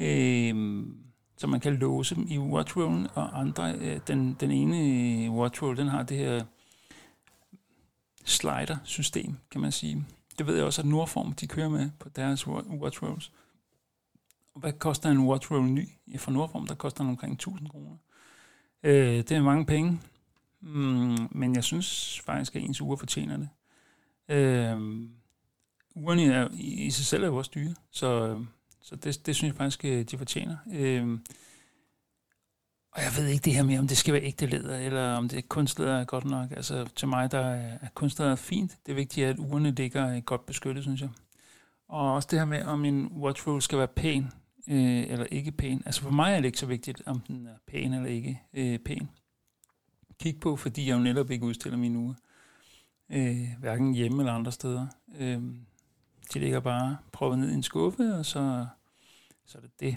øh, 0.00 0.82
så 1.36 1.46
man 1.46 1.60
kan 1.60 1.74
låse 1.74 2.14
dem 2.14 2.26
i 2.28 2.38
watch 2.38 2.76
rollen, 2.76 3.06
og 3.14 3.40
andre, 3.40 3.74
øh, 3.74 4.00
den, 4.06 4.36
den 4.40 4.50
ene 4.50 4.78
øh, 4.78 5.32
watch 5.34 5.62
roll, 5.62 5.76
den 5.76 5.88
har 5.88 6.02
det 6.02 6.16
her 6.16 6.44
slider-system, 8.24 9.36
kan 9.50 9.60
man 9.60 9.72
sige. 9.72 10.04
Det 10.38 10.46
ved 10.46 10.56
jeg 10.56 10.64
også, 10.64 10.82
at 10.82 10.88
Nordform, 10.88 11.32
de 11.32 11.46
kører 11.46 11.68
med 11.68 11.90
på 11.98 12.08
deres 12.08 12.46
watch 12.48 13.02
rolls. 13.02 13.32
Hvad 14.56 14.72
koster 14.72 15.10
en 15.10 15.18
watch 15.18 15.50
roll 15.50 15.64
ny? 15.64 15.88
Ja, 16.12 16.16
fra 16.16 16.32
Nordform, 16.32 16.66
der 16.66 16.74
koster 16.74 17.04
den 17.04 17.10
omkring 17.10 17.32
1000 17.32 17.68
kroner. 17.68 17.96
Øh, 18.82 19.16
det 19.16 19.32
er 19.32 19.42
mange 19.42 19.66
penge, 19.66 20.00
mm, 20.60 21.28
men 21.30 21.54
jeg 21.54 21.64
synes 21.64 22.20
faktisk, 22.20 22.56
at 22.56 22.62
ens 22.62 22.80
uger 22.80 22.96
fortjener 22.96 23.36
det. 23.36 23.48
Øh, 24.28 24.80
ugerne 25.94 26.34
er, 26.34 26.48
i, 26.52 26.86
i 26.86 26.90
sig 26.90 27.06
selv 27.06 27.22
er 27.22 27.26
jo 27.26 27.36
også 27.36 27.50
dyre, 27.54 27.74
så, 27.90 28.40
så 28.80 28.96
det, 28.96 29.26
det 29.26 29.36
synes 29.36 29.50
jeg 29.50 29.56
faktisk, 29.56 29.84
øh, 29.84 30.02
de 30.02 30.18
fortjener. 30.18 30.56
Øh, 30.72 31.18
og 32.92 33.02
jeg 33.02 33.12
ved 33.16 33.26
ikke 33.26 33.44
det 33.44 33.54
her 33.54 33.62
med, 33.62 33.78
om 33.78 33.88
det 33.88 33.96
skal 33.96 34.14
være 34.14 34.22
ægte 34.22 34.46
læder, 34.46 34.78
eller 34.78 35.12
om 35.12 35.28
det 35.28 35.48
kunstlæder 35.48 36.00
er 36.00 36.04
godt 36.04 36.24
nok. 36.24 36.50
Altså 36.50 36.88
til 36.96 37.08
mig, 37.08 37.32
der 37.32 37.38
er, 37.38 37.78
er 37.82 37.88
kunstlæder 37.94 38.36
fint. 38.36 38.78
Det 38.86 38.96
vigtige 38.96 39.26
er 39.26 39.30
at 39.30 39.38
ugerne 39.38 39.70
ligger 39.70 40.16
øh, 40.16 40.22
godt 40.22 40.46
beskyttet, 40.46 40.84
synes 40.84 41.00
jeg. 41.00 41.10
Og 41.88 42.14
også 42.14 42.28
det 42.30 42.38
her 42.38 42.46
med, 42.46 42.64
om 42.64 42.84
en 42.84 43.06
watch 43.06 43.46
roll 43.46 43.62
skal 43.62 43.78
være 43.78 43.88
pæn 43.88 44.30
øh, 44.68 45.10
eller 45.10 45.26
ikke 45.30 45.52
pæn. 45.52 45.82
Altså 45.86 46.02
for 46.02 46.10
mig 46.10 46.32
er 46.32 46.36
det 46.36 46.46
ikke 46.46 46.58
så 46.58 46.66
vigtigt, 46.66 47.02
om 47.06 47.20
den 47.20 47.46
er 47.46 47.56
pæn 47.66 47.92
eller 47.92 48.08
ikke 48.08 48.42
øh, 48.54 48.78
pæn. 48.78 49.08
Kig 50.20 50.40
på, 50.40 50.56
fordi 50.56 50.88
jeg 50.88 50.94
jo 50.94 51.00
netop 51.02 51.30
ikke 51.30 51.44
udstiller 51.44 51.78
mine 51.78 51.98
uger. 51.98 52.14
Øh, 53.10 53.48
hverken 53.58 53.94
hjemme 53.94 54.22
eller 54.22 54.32
andre 54.32 54.52
steder. 54.52 54.86
Øh, 55.18 55.42
de 56.34 56.38
ligger 56.38 56.60
bare 56.60 56.96
prøvet 57.12 57.38
ned 57.38 57.50
i 57.50 57.54
en 57.54 57.62
skuffe, 57.62 58.14
og 58.14 58.26
så, 58.26 58.66
så 59.46 59.58
er 59.58 59.62
det 59.62 59.80
det. 59.80 59.96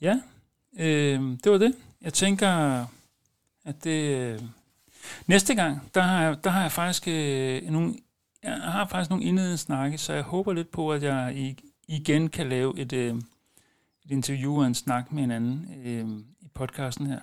Ja, 0.00 0.20
øh, 0.76 1.20
det 1.44 1.52
var 1.52 1.58
det. 1.58 1.74
Jeg 2.00 2.12
tænker, 2.12 2.48
at 3.64 3.84
det... 3.84 4.32
Øh, 4.32 4.40
næste 5.26 5.54
gang, 5.54 5.94
der 5.94 6.00
har 6.00 6.22
jeg, 6.22 6.44
der 6.44 6.50
har 6.50 6.62
jeg 6.62 6.72
faktisk 6.72 7.08
øh, 7.08 7.62
nogle 7.62 7.94
jeg 8.44 8.52
har 8.52 8.86
faktisk 8.86 9.10
nogle 9.10 9.24
indledende 9.24 9.58
snakke, 9.58 9.98
så 9.98 10.12
jeg 10.12 10.22
håber 10.22 10.52
lidt 10.52 10.70
på, 10.70 10.92
at 10.92 11.02
jeg 11.02 11.36
i 11.36 11.58
igen 11.88 12.28
kan 12.28 12.48
lave 12.48 12.78
et, 12.78 12.92
øh, 12.92 13.14
et 14.04 14.10
interview 14.10 14.58
og 14.58 14.66
en 14.66 14.74
snak 14.74 15.12
med 15.12 15.24
en 15.24 15.30
anden 15.30 15.68
øh, 15.84 16.08
i 16.40 16.48
podcasten 16.54 17.06
her. 17.06 17.20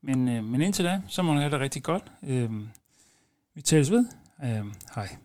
Men, 0.00 0.28
øh, 0.28 0.44
men 0.44 0.62
indtil 0.62 0.84
da, 0.84 1.02
så 1.08 1.22
må 1.22 1.32
du 1.32 1.38
have 1.38 1.50
det 1.50 1.60
rigtig 1.60 1.82
godt. 1.82 2.12
Øh, 2.22 2.50
vi 3.54 3.62
tales 3.62 3.90
ved. 3.90 4.06
Øh, 4.44 4.64
hej. 4.94 5.16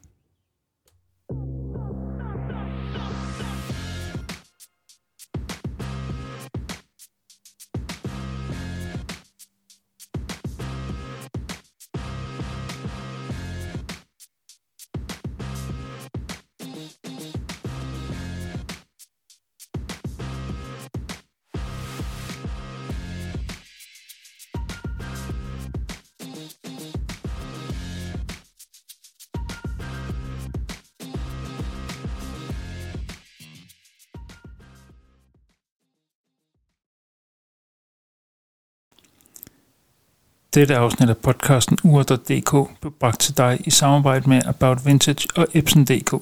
Dette 40.54 40.78
afsnit 40.78 41.10
af 41.10 41.18
podcasten 41.18 41.78
ur.dk 41.84 42.80
blev 42.82 42.94
bragt 43.00 43.20
til 43.20 43.38
dig 43.38 43.60
i 43.66 43.70
samarbejde 43.70 44.30
med 44.30 44.42
About 44.46 44.86
Vintage 44.86 45.28
og 45.36 45.48
Epson.dk. 45.54 46.14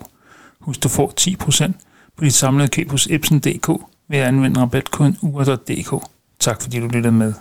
Husk, 0.60 0.84
du 0.84 0.90
får 0.90 1.14
10% 1.20 1.72
på 2.18 2.24
dit 2.26 2.34
samlede 2.34 2.68
køb 2.68 2.92
hos 2.92 3.08
Epson.dk 3.08 3.68
ved 4.08 4.18
at 4.20 4.28
anvende 4.28 4.62
rabatkoden 4.62 5.18
ur.dk. 5.22 6.06
Tak 6.40 6.62
fordi 6.62 6.80
du 6.80 6.88
lyttede 6.88 7.14
med. 7.14 7.34